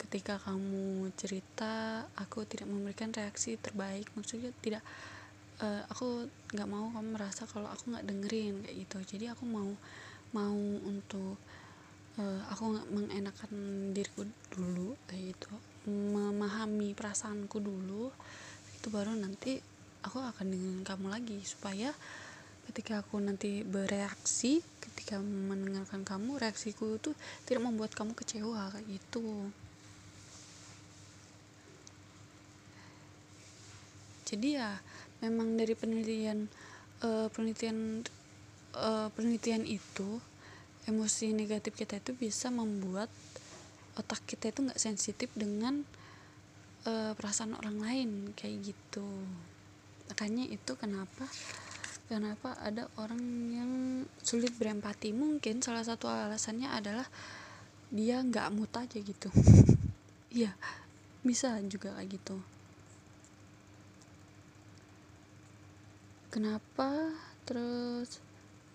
ketika 0.00 0.40
kamu 0.40 1.12
cerita 1.20 2.08
aku 2.16 2.48
tidak 2.48 2.64
memberikan 2.72 3.12
reaksi 3.12 3.60
terbaik 3.60 4.08
maksudnya 4.16 4.50
tidak 4.64 4.80
uh, 5.60 5.82
aku 5.88 6.28
nggak 6.52 6.68
mau 6.68 6.88
kamu 6.92 7.16
merasa 7.16 7.48
kalau 7.48 7.68
aku 7.70 7.92
nggak 7.92 8.06
dengerin 8.08 8.54
kayak 8.64 8.76
gitu. 8.86 8.98
Jadi 9.16 9.24
aku 9.32 9.44
mau 9.48 9.70
mau 10.34 10.58
untuk 10.84 11.40
uh, 12.20 12.40
aku 12.52 12.76
mengenakan 12.92 13.50
diriku 13.92 14.24
dulu 14.52 14.96
kayak 15.08 15.36
gitu. 15.36 15.52
Memahami 15.86 16.96
perasaanku 16.96 17.62
dulu 17.62 18.10
itu 18.74 18.86
baru 18.90 19.14
nanti 19.14 19.62
aku 20.02 20.22
akan 20.22 20.46
dengan 20.50 20.82
kamu 20.82 21.06
lagi 21.10 21.38
supaya 21.42 21.90
ketika 22.70 23.02
aku 23.02 23.22
nanti 23.22 23.62
bereaksi 23.62 24.58
ketika 24.82 25.22
mendengarkan 25.22 26.02
kamu 26.02 26.42
reaksiku 26.42 26.98
itu 26.98 27.14
tidak 27.46 27.62
membuat 27.70 27.94
kamu 27.94 28.14
kecewa 28.18 28.74
kayak 28.74 28.86
gitu. 28.90 29.50
Jadi 34.26 34.58
ya 34.58 34.82
memang 35.22 35.54
dari 35.54 35.78
penelitian 35.78 36.50
uh, 37.06 37.30
penelitian 37.30 38.02
uh, 38.74 39.06
penelitian 39.14 39.62
itu 39.62 40.18
emosi 40.86 41.34
negatif 41.34 41.74
kita 41.74 41.98
itu 41.98 42.14
bisa 42.14 42.48
membuat 42.48 43.10
otak 43.98 44.22
kita 44.24 44.54
itu 44.54 44.62
nggak 44.62 44.78
sensitif 44.78 45.28
dengan 45.34 45.82
uh, 46.86 47.12
perasaan 47.18 47.58
orang 47.58 47.78
lain 47.82 48.10
kayak 48.38 48.72
gitu. 48.72 49.06
Makanya 50.06 50.46
itu 50.46 50.72
kenapa 50.78 51.26
kenapa 52.06 52.54
ada 52.62 52.86
orang 53.02 53.22
yang 53.50 53.70
sulit 54.22 54.54
berempati. 54.54 55.10
Mungkin 55.10 55.58
salah 55.58 55.82
satu 55.82 56.06
alasannya 56.06 56.70
adalah 56.70 57.06
dia 57.90 58.22
nggak 58.22 58.50
mood 58.54 58.70
aja 58.72 58.98
gitu. 58.98 59.30
Iya 60.36 60.52
bisa 61.24 61.56
juga 61.64 61.96
kayak 61.96 62.12
gitu. 62.12 62.36
Kenapa? 66.28 67.16
Terus 67.48 68.20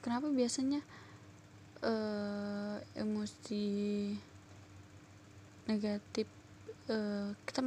kenapa 0.02 0.34
biasanya 0.34 0.82
uh, 1.86 2.78
emosi 2.98 3.66
negatif 5.70 6.28
uh, 6.90 7.34
kita 7.46 7.62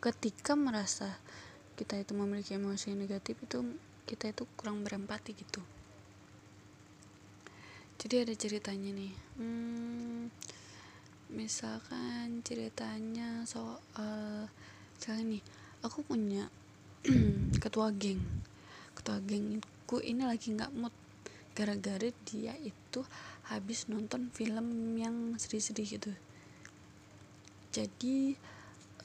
ketika 0.00 0.56
merasa 0.56 1.20
kita 1.76 1.96
itu 1.96 2.12
memiliki 2.16 2.56
emosi 2.56 2.92
negatif 2.92 3.36
itu 3.40 3.64
kita 4.04 4.32
itu 4.32 4.44
kurang 4.56 4.84
berempati 4.84 5.32
gitu. 5.36 5.60
Jadi 8.00 8.24
ada 8.24 8.32
ceritanya 8.32 8.90
nih 8.96 9.12
hmm, 9.36 10.32
misalkan 11.36 12.40
ceritanya 12.40 13.44
soal 13.44 14.48
misalnya 14.96 15.36
nih 15.36 15.42
aku 15.84 16.00
punya 16.04 16.48
ketua 17.62 17.92
geng. 17.92 18.20
Ketua 18.96 19.20
gengku 19.24 20.00
ini 20.04 20.24
lagi 20.24 20.52
nggak 20.52 20.72
mood 20.76 20.92
gara-gara 21.60 22.08
dia 22.24 22.56
itu 22.64 23.04
habis 23.52 23.84
nonton 23.92 24.32
film 24.32 24.96
yang 24.96 25.36
sedih-sedih 25.36 26.00
gitu. 26.00 26.12
Jadi 27.68 28.32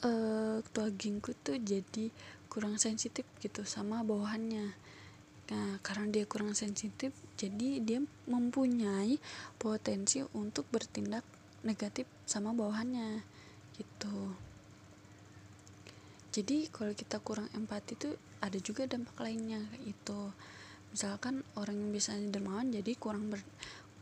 uh, 0.00 0.64
ketua 0.64 0.88
gengku 0.96 1.36
tuh 1.44 1.60
jadi 1.60 2.08
kurang 2.48 2.80
sensitif 2.80 3.28
gitu 3.44 3.68
sama 3.68 4.00
bawahannya. 4.00 4.72
Nah 5.52 5.68
karena 5.84 6.08
dia 6.08 6.24
kurang 6.24 6.56
sensitif 6.56 7.12
jadi 7.36 7.84
dia 7.84 8.00
mempunyai 8.24 9.20
potensi 9.60 10.24
untuk 10.32 10.64
bertindak 10.72 11.28
negatif 11.60 12.08
sama 12.24 12.56
bawahannya 12.56 13.20
gitu. 13.76 14.32
Jadi 16.32 16.72
kalau 16.72 16.96
kita 16.96 17.20
kurang 17.20 17.52
empati 17.52 17.92
tuh 18.00 18.16
ada 18.40 18.56
juga 18.60 18.88
dampak 18.88 19.20
lainnya 19.20 19.60
itu 19.84 20.32
misalkan 20.92 21.42
orang 21.58 21.76
yang 21.78 21.90
biasanya 21.94 22.28
dermawan 22.34 22.68
jadi 22.70 22.92
kurang 22.98 23.32
ber, 23.32 23.40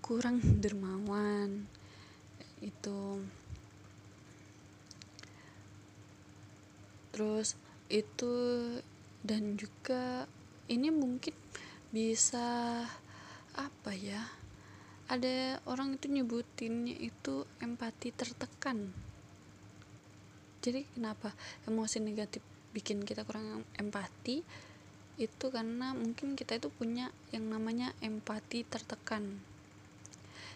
kurang 0.04 0.40
dermawan. 0.64 1.68
Itu. 2.60 3.20
Terus 7.14 7.54
itu 7.92 8.32
dan 9.24 9.56
juga 9.56 10.26
ini 10.66 10.88
mungkin 10.90 11.36
bisa 11.94 12.82
apa 13.54 13.92
ya 13.94 14.18
ada 15.06 15.60
orang 15.68 16.00
itu 16.00 16.08
nyebutinnya 16.08 16.96
itu 16.96 17.44
empati 17.60 18.08
tertekan. 18.16 18.90
Jadi 20.64 20.88
kenapa? 20.96 21.36
Emosi 21.68 22.00
negatif 22.00 22.40
bikin 22.72 23.04
kita 23.04 23.22
kurang 23.28 23.62
empati 23.76 24.40
itu 25.14 25.46
karena 25.52 25.94
mungkin 25.94 26.34
kita 26.34 26.58
itu 26.58 26.68
punya 26.74 27.14
yang 27.30 27.46
namanya 27.46 27.94
empati 28.02 28.66
tertekan. 28.66 29.38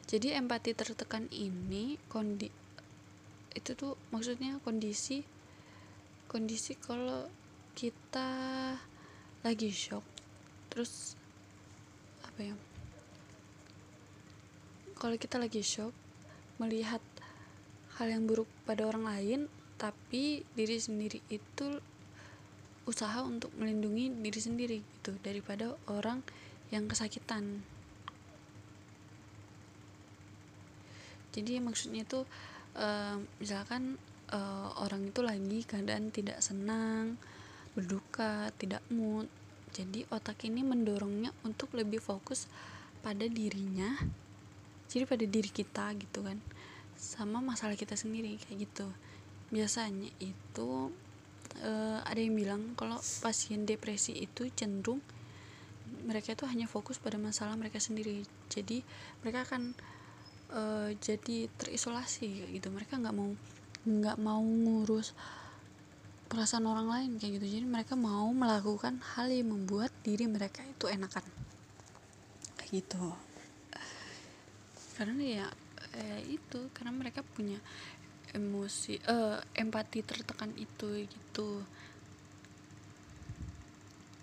Jadi 0.09 0.35
empati 0.35 0.75
tertekan 0.75 1.31
ini 1.31 2.01
kondi 2.11 2.49
itu 3.59 3.75
tuh 3.75 3.99
maksudnya 4.15 4.63
kondisi 4.63 5.27
kondisi 6.31 6.79
kalau 6.79 7.27
kita 7.75 8.31
lagi 9.43 9.71
shock 9.75 10.05
terus 10.71 11.19
apa 12.23 12.53
ya 12.53 12.55
kalau 14.95 15.17
kita 15.19 15.43
lagi 15.43 15.65
shock 15.65 15.91
melihat 16.63 17.03
hal 17.99 18.07
yang 18.11 18.31
buruk 18.31 18.47
pada 18.63 18.87
orang 18.87 19.07
lain 19.07 19.41
tapi 19.79 20.47
diri 20.55 20.79
sendiri 20.79 21.19
itu 21.31 21.83
usaha 22.89 23.21
untuk 23.21 23.53
melindungi 23.61 24.09
diri 24.25 24.41
sendiri 24.41 24.79
gitu 24.81 25.13
daripada 25.21 25.77
orang 25.93 26.25
yang 26.73 26.89
kesakitan. 26.89 27.61
Jadi 31.37 31.61
maksudnya 31.61 32.09
itu 32.09 32.25
uh, 32.81 33.21
misalkan 33.37 34.01
uh, 34.33 34.73
orang 34.81 35.13
itu 35.13 35.21
lagi 35.21 35.61
keadaan 35.69 36.09
tidak 36.09 36.41
senang 36.41 37.21
berduka 37.77 38.51
tidak 38.59 38.83
mood 38.91 39.31
jadi 39.71 40.03
otak 40.11 40.49
ini 40.49 40.67
mendorongnya 40.67 41.31
untuk 41.47 41.77
lebih 41.79 42.03
fokus 42.03 42.51
pada 43.05 43.29
dirinya 43.29 43.95
jadi 44.89 45.05
pada 45.05 45.23
diri 45.29 45.53
kita 45.53 45.95
gitu 46.01 46.25
kan 46.25 46.41
sama 46.99 47.39
masalah 47.39 47.79
kita 47.79 47.95
sendiri 47.95 48.37
kayak 48.43 48.67
gitu. 48.67 48.89
Biasanya 49.55 50.11
itu 50.19 50.91
uh, 51.63 51.99
ada 52.05 52.21
yang 52.21 52.35
bilang 52.35 52.63
kalau 52.79 52.99
pasien 53.23 53.67
depresi 53.67 54.15
itu 54.15 54.49
cenderung 54.55 55.03
mereka 56.05 56.33
itu 56.33 56.45
hanya 56.49 56.65
fokus 56.65 56.97
pada 56.97 57.21
masalah 57.21 57.57
mereka 57.57 57.81
sendiri. 57.81 58.25
Jadi 58.49 58.81
mereka 59.21 59.45
akan 59.45 59.73
uh, 60.53 60.91
jadi 60.97 61.49
terisolasi 61.61 62.53
gitu. 62.53 62.69
Mereka 62.73 63.01
nggak 63.01 63.15
mau 63.17 63.33
nggak 63.89 64.17
mau 64.21 64.41
ngurus 64.41 65.13
perasaan 66.29 66.69
orang 66.69 66.89
lain 66.89 67.11
kayak 67.17 67.41
gitu. 67.41 67.47
Jadi 67.61 67.67
mereka 67.69 67.97
mau 67.97 68.29
melakukan 68.33 69.01
hal 69.17 69.33
yang 69.33 69.53
membuat 69.53 69.93
diri 70.05 70.29
mereka 70.29 70.65
itu 70.65 70.89
enakan. 70.89 71.25
Kayak 72.61 72.85
gitu. 72.85 73.05
Karena 74.97 75.23
ya 75.25 75.47
eh, 75.95 76.21
itu 76.27 76.69
karena 76.75 76.93
mereka 76.93 77.25
punya 77.25 77.57
emosi 78.35 79.01
eh, 79.05 79.39
empati 79.57 80.05
tertekan 80.05 80.53
itu 80.59 81.07
gitu. 81.09 81.63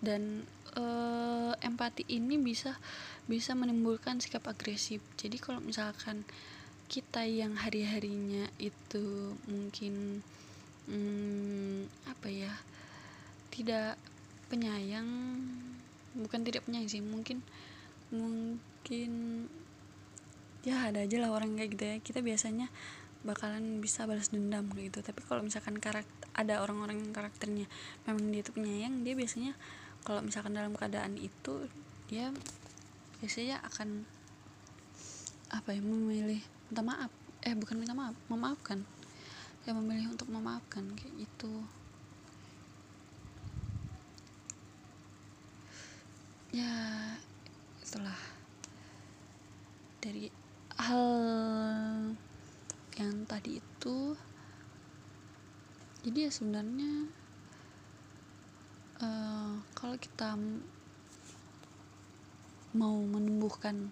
Dan 0.01 0.45
eh, 0.77 1.53
empati 1.61 2.05
ini 2.11 2.37
bisa 2.37 2.77
bisa 3.25 3.57
menimbulkan 3.57 4.21
sikap 4.21 4.45
agresif. 4.45 5.01
Jadi 5.17 5.37
kalau 5.41 5.61
misalkan 5.61 6.27
kita 6.85 7.25
yang 7.25 7.57
hari 7.57 7.81
harinya 7.81 8.45
itu 8.61 9.33
mungkin 9.49 10.21
hmm, 10.85 11.89
apa 12.05 12.29
ya 12.29 12.53
tidak 13.49 13.97
penyayang 14.53 15.09
bukan 16.13 16.45
tidak 16.45 16.61
penyayang 16.61 16.85
sih 16.85 17.01
mungkin 17.01 17.41
mungkin 18.13 19.11
ya 20.61 20.89
ada 20.89 21.05
aja 21.05 21.17
lah 21.21 21.33
orang 21.33 21.57
kayak 21.57 21.71
gitu 21.73 21.83
ya. 21.85 21.95
Kita 22.01 22.19
biasanya 22.21 22.69
bakalan 23.25 23.81
bisa 23.81 24.05
balas 24.05 24.29
dendam 24.29 24.69
gitu. 24.77 25.01
Tapi 25.01 25.19
kalau 25.25 25.41
misalkan 25.41 25.81
karakter 25.81 26.29
ada 26.37 26.61
orang-orang 26.61 27.01
yang 27.01 27.11
karakternya 27.11 27.65
memang 28.05 28.29
dia 28.29 28.45
itu 28.45 28.53
penyayang 28.53 29.01
dia 29.01 29.17
biasanya 29.17 29.57
kalau 30.05 30.21
misalkan 30.21 30.53
dalam 30.53 30.77
keadaan 30.77 31.17
itu 31.17 31.65
dia 32.05 32.29
biasanya 33.19 33.57
akan 33.65 34.05
apa 35.49 35.73
ya 35.73 35.81
memilih 35.81 36.41
minta 36.69 36.85
maaf. 36.85 37.11
Eh 37.41 37.57
bukan 37.57 37.81
minta 37.81 37.97
maaf 37.97 38.13
memaafkan. 38.29 38.85
Ya 39.65 39.73
memilih 39.73 40.13
untuk 40.13 40.29
memaafkan 40.29 40.85
kayak 40.93 41.25
gitu. 41.25 41.65
Ya 46.53 46.69
itulah. 47.81 48.19
Dari 50.05 50.29
hal 50.77 51.07
yang 52.95 53.27
tadi 53.27 53.59
itu. 53.59 54.15
Jadi 56.05 56.17
ya 56.25 56.31
sebenarnya 56.31 57.09
uh, 59.01 59.59
kalau 59.73 59.95
kita 59.97 60.37
mau 62.75 62.97
menumbuhkan 62.99 63.89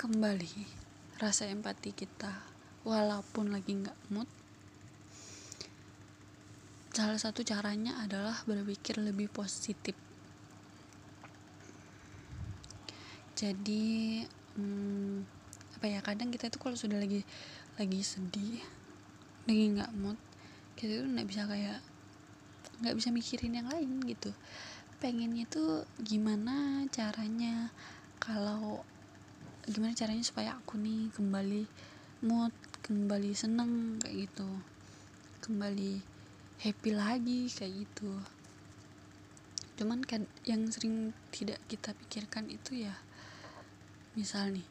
kembali 0.00 0.66
rasa 1.20 1.46
empati 1.46 1.92
kita 1.94 2.32
walaupun 2.82 3.54
lagi 3.54 3.78
nggak 3.78 3.98
mood 4.10 4.26
salah 6.92 7.16
satu 7.16 7.40
caranya 7.40 8.04
adalah 8.04 8.36
berpikir 8.44 9.00
lebih 9.00 9.32
positif. 9.32 9.96
Jadi 13.32 14.20
hmm, 14.60 15.24
apa 15.80 15.86
ya 15.88 16.04
kadang 16.04 16.28
kita 16.28 16.52
itu 16.52 16.60
kalau 16.60 16.76
sudah 16.76 17.00
lagi 17.00 17.24
lagi 17.80 18.04
sedih 18.04 18.60
lagi 19.48 19.64
nggak 19.72 19.96
mood 19.96 20.20
kita 20.76 21.00
tuh 21.00 21.08
nggak 21.08 21.28
bisa 21.28 21.42
kayak 21.48 21.80
nggak 22.82 22.96
bisa 22.98 23.08
mikirin 23.14 23.54
yang 23.54 23.68
lain 23.70 24.02
gitu. 24.10 24.34
Pengennya 24.98 25.46
tuh 25.46 25.86
gimana 26.02 26.82
caranya 26.90 27.70
kalau 28.18 28.82
gimana 29.70 29.94
caranya 29.94 30.26
supaya 30.26 30.58
aku 30.58 30.82
nih 30.82 31.14
kembali 31.14 31.62
mood 32.26 32.50
kembali 32.82 33.30
seneng 33.38 34.02
kayak 34.02 34.26
gitu. 34.26 34.50
Kembali 35.46 36.02
happy 36.66 36.90
lagi 36.90 37.46
kayak 37.46 37.86
gitu. 37.86 38.10
Cuman 39.78 40.02
kan 40.02 40.26
yang 40.42 40.66
sering 40.74 41.14
tidak 41.30 41.62
kita 41.70 41.94
pikirkan 41.94 42.50
itu 42.50 42.82
ya 42.82 42.94
misal 44.12 44.52
nih 44.52 44.66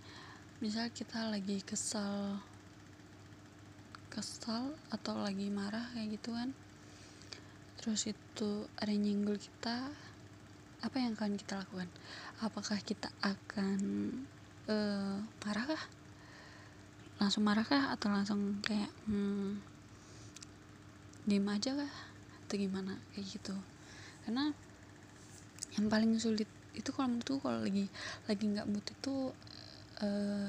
misal 0.62 0.94
kita 0.94 1.26
lagi 1.32 1.66
kesal 1.66 2.38
kesal 4.12 4.76
atau 4.92 5.16
lagi 5.24 5.48
marah 5.48 5.88
kayak 5.96 6.20
gitu 6.20 6.36
kan. 6.36 6.52
Terus 7.80 8.12
itu 8.12 8.68
ada 8.78 8.92
yang 8.92 9.08
nyenggol 9.08 9.40
kita. 9.40 9.90
Apa 10.84 10.96
yang 11.00 11.16
akan 11.16 11.40
kita 11.40 11.64
lakukan? 11.64 11.88
Apakah 12.44 12.78
kita 12.84 13.08
akan 13.24 13.80
uh, 14.68 15.24
marah 15.48 15.66
kah 15.66 15.84
langsung 17.22 17.46
marah 17.46 17.62
kah 17.62 17.94
atau 17.94 18.10
langsung 18.10 18.60
kayak 18.66 18.90
hmm, 19.08 19.62
diem 21.26 21.48
aja 21.48 21.72
kah? 21.74 21.94
Atau 22.46 22.60
gimana? 22.60 23.00
Kayak 23.16 23.40
gitu. 23.40 23.56
Karena 24.28 24.52
yang 25.80 25.88
paling 25.88 26.20
sulit 26.20 26.50
itu 26.76 26.90
kalau 26.92 27.12
menurutku 27.12 27.40
kalau 27.44 27.64
lagi 27.64 27.88
lagi 28.28 28.44
nggak 28.48 28.68
mood 28.68 28.84
itu 28.84 29.16
uh, 30.04 30.48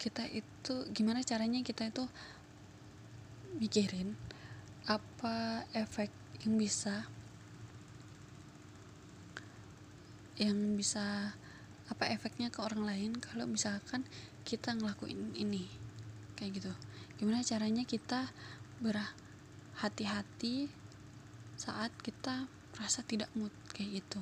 kita 0.00 0.26
itu 0.34 0.74
gimana 0.90 1.22
caranya 1.22 1.62
kita 1.62 1.88
itu 1.88 2.04
mikirin 3.56 4.16
apa 4.88 5.66
efek 5.76 6.10
yang 6.42 6.58
bisa 6.58 7.06
yang 10.40 10.74
bisa 10.74 11.36
apa 11.92 12.08
efeknya 12.08 12.48
ke 12.48 12.64
orang 12.64 12.88
lain 12.88 13.12
kalau 13.20 13.44
misalkan 13.44 14.02
kita 14.42 14.74
ngelakuin 14.74 15.36
ini 15.36 15.68
kayak 16.34 16.58
gitu. 16.58 16.72
Gimana 17.20 17.46
caranya 17.46 17.86
kita 17.86 18.32
berhati-hati 18.82 20.66
saat 21.54 21.94
kita 22.02 22.50
merasa 22.74 23.06
tidak 23.06 23.30
mood 23.38 23.54
kayak 23.70 24.02
gitu. 24.02 24.20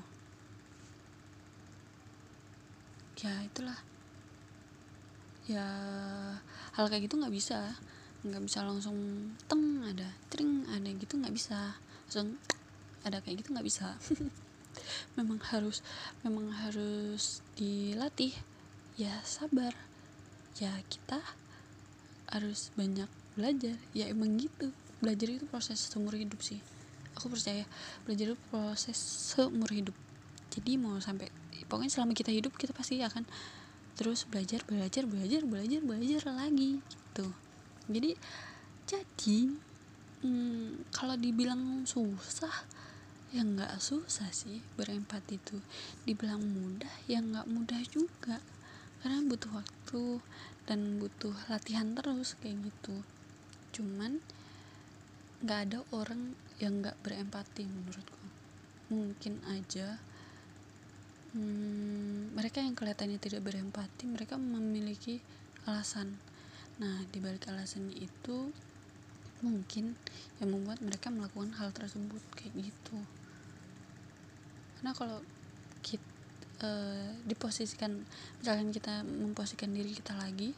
Ya 3.25 3.33
itulah. 3.47 3.81
Ya 5.49 5.67
hal 6.77 6.85
kayak 6.93 7.09
gitu 7.09 7.17
nggak 7.17 7.33
bisa 7.33 7.79
nggak 8.21 8.43
bisa 8.45 8.61
langsung 8.67 8.97
teng 9.49 9.81
ada 9.85 10.13
tring 10.29 10.69
ada 10.69 10.89
gitu 10.93 11.17
nggak 11.17 11.33
bisa. 11.33 11.77
Langsung 12.09 12.37
ada 13.05 13.19
kayak 13.25 13.45
gitu 13.45 13.57
nggak 13.57 13.67
bisa. 13.67 13.97
Memang 15.19 15.43
harus 15.51 15.83
memang 16.23 16.53
harus 16.53 17.43
dilatih. 17.59 18.37
Ya 19.01 19.19
sabar. 19.27 19.75
Ya 20.61 20.71
kita 20.87 21.19
harus 22.31 22.71
banyak 22.79 23.09
belajar. 23.35 23.75
Ya 23.97 24.07
emang 24.07 24.39
gitu. 24.39 24.71
Belajar 25.01 25.27
itu 25.33 25.49
proses 25.49 25.81
seumur 25.81 26.15
hidup 26.15 26.39
sih. 26.45 26.61
Aku 27.19 27.33
percaya 27.33 27.67
belajar 28.07 28.33
itu 28.33 28.39
proses 28.53 28.97
seumur 29.01 29.73
hidup. 29.73 29.97
Jadi 30.55 30.79
mau 30.79 31.01
sampai 31.03 31.33
pokoknya 31.71 31.93
selama 31.95 32.13
kita 32.19 32.35
hidup 32.35 32.59
kita 32.59 32.75
pasti 32.75 32.99
akan 32.99 33.23
terus 33.95 34.27
belajar 34.27 34.67
belajar 34.67 35.07
belajar 35.07 35.47
belajar 35.47 35.81
belajar 35.87 36.23
lagi 36.35 36.83
gitu 36.83 37.31
jadi 37.91 38.15
jadi 38.87 39.39
hmm, 40.23 40.91
kalau 40.95 41.15
dibilang 41.15 41.87
susah 41.87 42.67
ya 43.31 43.47
nggak 43.47 43.79
susah 43.79 44.31
sih 44.35 44.59
berempati 44.75 45.39
itu. 45.39 45.59
Dibilang 46.03 46.43
mudah 46.43 46.91
ya 47.07 47.23
nggak 47.23 47.47
mudah 47.47 47.79
juga. 47.87 48.43
Karena 49.01 49.23
butuh 49.27 49.51
waktu 49.55 50.03
dan 50.67 50.99
butuh 50.99 51.35
latihan 51.47 51.95
terus 51.95 52.35
kayak 52.43 52.59
gitu. 52.67 52.97
Cuman 53.75 54.19
nggak 55.47 55.61
ada 55.71 55.79
orang 55.95 56.35
yang 56.59 56.83
nggak 56.83 56.99
berempati 57.07 57.65
menurutku. 57.65 58.27
Mungkin 58.91 59.39
aja 59.47 60.03
hmm, 61.35 62.35
mereka 62.35 62.59
yang 62.59 62.75
kelihatannya 62.75 63.23
tidak 63.23 63.47
berempati 63.47 64.11
mereka 64.11 64.35
memiliki 64.35 65.23
alasan 65.71 66.19
nah 66.81 67.05
di 67.13 67.21
balik 67.21 67.45
alasannya 67.45 67.93
itu 67.93 68.49
mungkin 69.45 69.97
yang 70.41 70.53
membuat 70.53 70.81
mereka 70.81 71.13
melakukan 71.13 71.53
hal 71.57 71.73
tersebut 71.73 72.21
kayak 72.37 72.73
gitu. 72.73 72.97
Karena 74.81 74.97
kalau 74.97 75.21
kita 75.85 76.05
uh, 76.65 77.13
diposisikan 77.25 78.05
misalkan 78.41 78.73
kita 78.73 79.05
memposisikan 79.05 79.73
diri 79.73 79.93
kita 79.97 80.17
lagi 80.17 80.53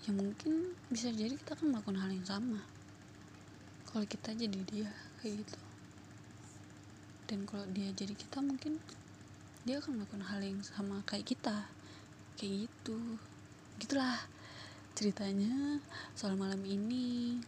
ya 0.00 0.16
mungkin 0.16 0.72
bisa 0.88 1.12
jadi 1.12 1.36
kita 1.36 1.56
akan 1.56 1.76
melakukan 1.76 2.00
hal 2.00 2.10
yang 2.12 2.28
sama. 2.28 2.60
Kalau 3.88 4.04
kita 4.08 4.32
jadi 4.32 4.60
dia 4.64 4.88
kayak 5.20 5.44
gitu. 5.44 5.58
Dan 7.28 7.44
kalau 7.44 7.64
dia 7.72 7.92
jadi 7.92 8.12
kita 8.16 8.40
mungkin 8.40 8.80
dia 9.68 9.76
akan 9.76 10.00
melakukan 10.00 10.24
hal 10.24 10.40
yang 10.40 10.60
sama 10.64 11.04
kayak 11.04 11.28
kita. 11.28 11.68
Kayak 12.40 12.68
gitu. 12.68 12.96
Gitulah 13.76 14.24
ceritanya 14.94 15.78
soal 16.14 16.34
malam 16.34 16.60
ini. 16.66 17.38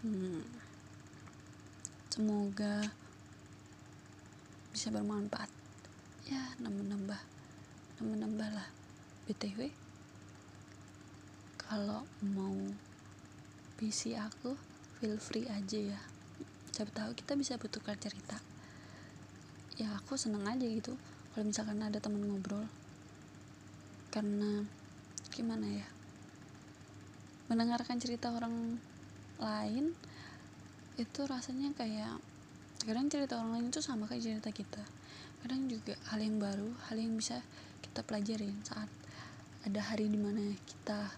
Hmm, 0.00 0.44
semoga 2.08 2.88
bisa 4.72 4.88
bermanfaat. 4.92 5.50
Ya 6.28 6.54
nambah-nambah 6.62 7.20
nambah-nambah 8.00 8.48
lah 8.56 8.68
btw 9.28 9.68
kalau 11.70 12.02
mau 12.24 12.56
PC 13.78 14.18
aku 14.18 14.58
feel 14.98 15.14
free 15.22 15.46
aja 15.46 15.78
ya. 15.94 16.00
Siapa 16.74 16.90
tahu 16.90 17.14
kita 17.14 17.38
bisa 17.38 17.54
bertukar 17.54 17.94
cerita. 17.94 18.42
Ya 19.78 19.94
aku 19.94 20.18
seneng 20.18 20.42
aja 20.50 20.66
gitu 20.66 20.98
kalau 21.30 21.46
misalkan 21.46 21.78
ada 21.78 22.02
teman 22.02 22.26
ngobrol. 22.26 22.66
Karena 24.10 24.66
gimana 25.30 25.70
ya 25.70 25.86
mendengarkan 27.50 27.98
cerita 27.98 28.30
orang 28.30 28.78
lain 29.42 29.90
itu 30.94 31.20
rasanya 31.26 31.74
kayak 31.74 32.22
kadang 32.86 33.10
cerita 33.10 33.42
orang 33.42 33.58
lain 33.58 33.66
itu 33.74 33.82
sama 33.82 34.06
kayak 34.06 34.22
cerita 34.22 34.50
kita. 34.54 34.82
Kadang 35.42 35.66
juga 35.66 35.98
hal 36.14 36.22
yang 36.22 36.38
baru 36.38 36.70
hal 36.86 37.02
yang 37.02 37.18
bisa 37.18 37.42
kita 37.82 38.06
pelajarin 38.06 38.54
saat 38.62 38.86
ada 39.66 39.82
hari 39.82 40.06
di 40.06 40.14
mana 40.14 40.54
kita 40.62 41.10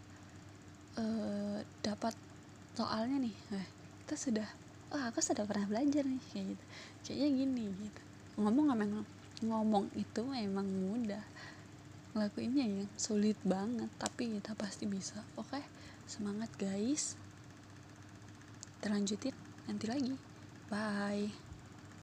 uh, 0.97 1.61
dapat 1.85 2.17
soalnya 2.73 3.29
nih 3.29 3.37
eh, 3.53 3.69
kita 4.09 4.17
sudah 4.17 4.49
wah 4.89 5.13
aku 5.13 5.21
sudah 5.21 5.45
pernah 5.45 5.69
belajar 5.69 6.09
nih 6.09 6.23
kayak 6.33 6.47
gitu. 6.57 6.65
Kayaknya 7.05 7.29
gini 7.29 7.65
gitu. 7.77 8.01
Ngomong 8.41 8.73
memang 8.73 9.05
ngomong 9.45 9.85
itu 10.01 10.25
memang 10.25 10.65
mudah. 10.65 11.21
Ngelakuinnya 12.17 12.65
yang 12.65 12.89
sulit 12.97 13.37
banget 13.45 13.93
tapi 14.01 14.41
kita 14.41 14.57
pasti 14.57 14.89
bisa 14.89 15.21
oke 15.37 15.72
semangat 16.13 16.53
guys. 16.61 17.17
Terlanjutin 18.85 19.33
nanti 19.65 19.89
lagi. 19.89 20.13
Bye 20.69 21.52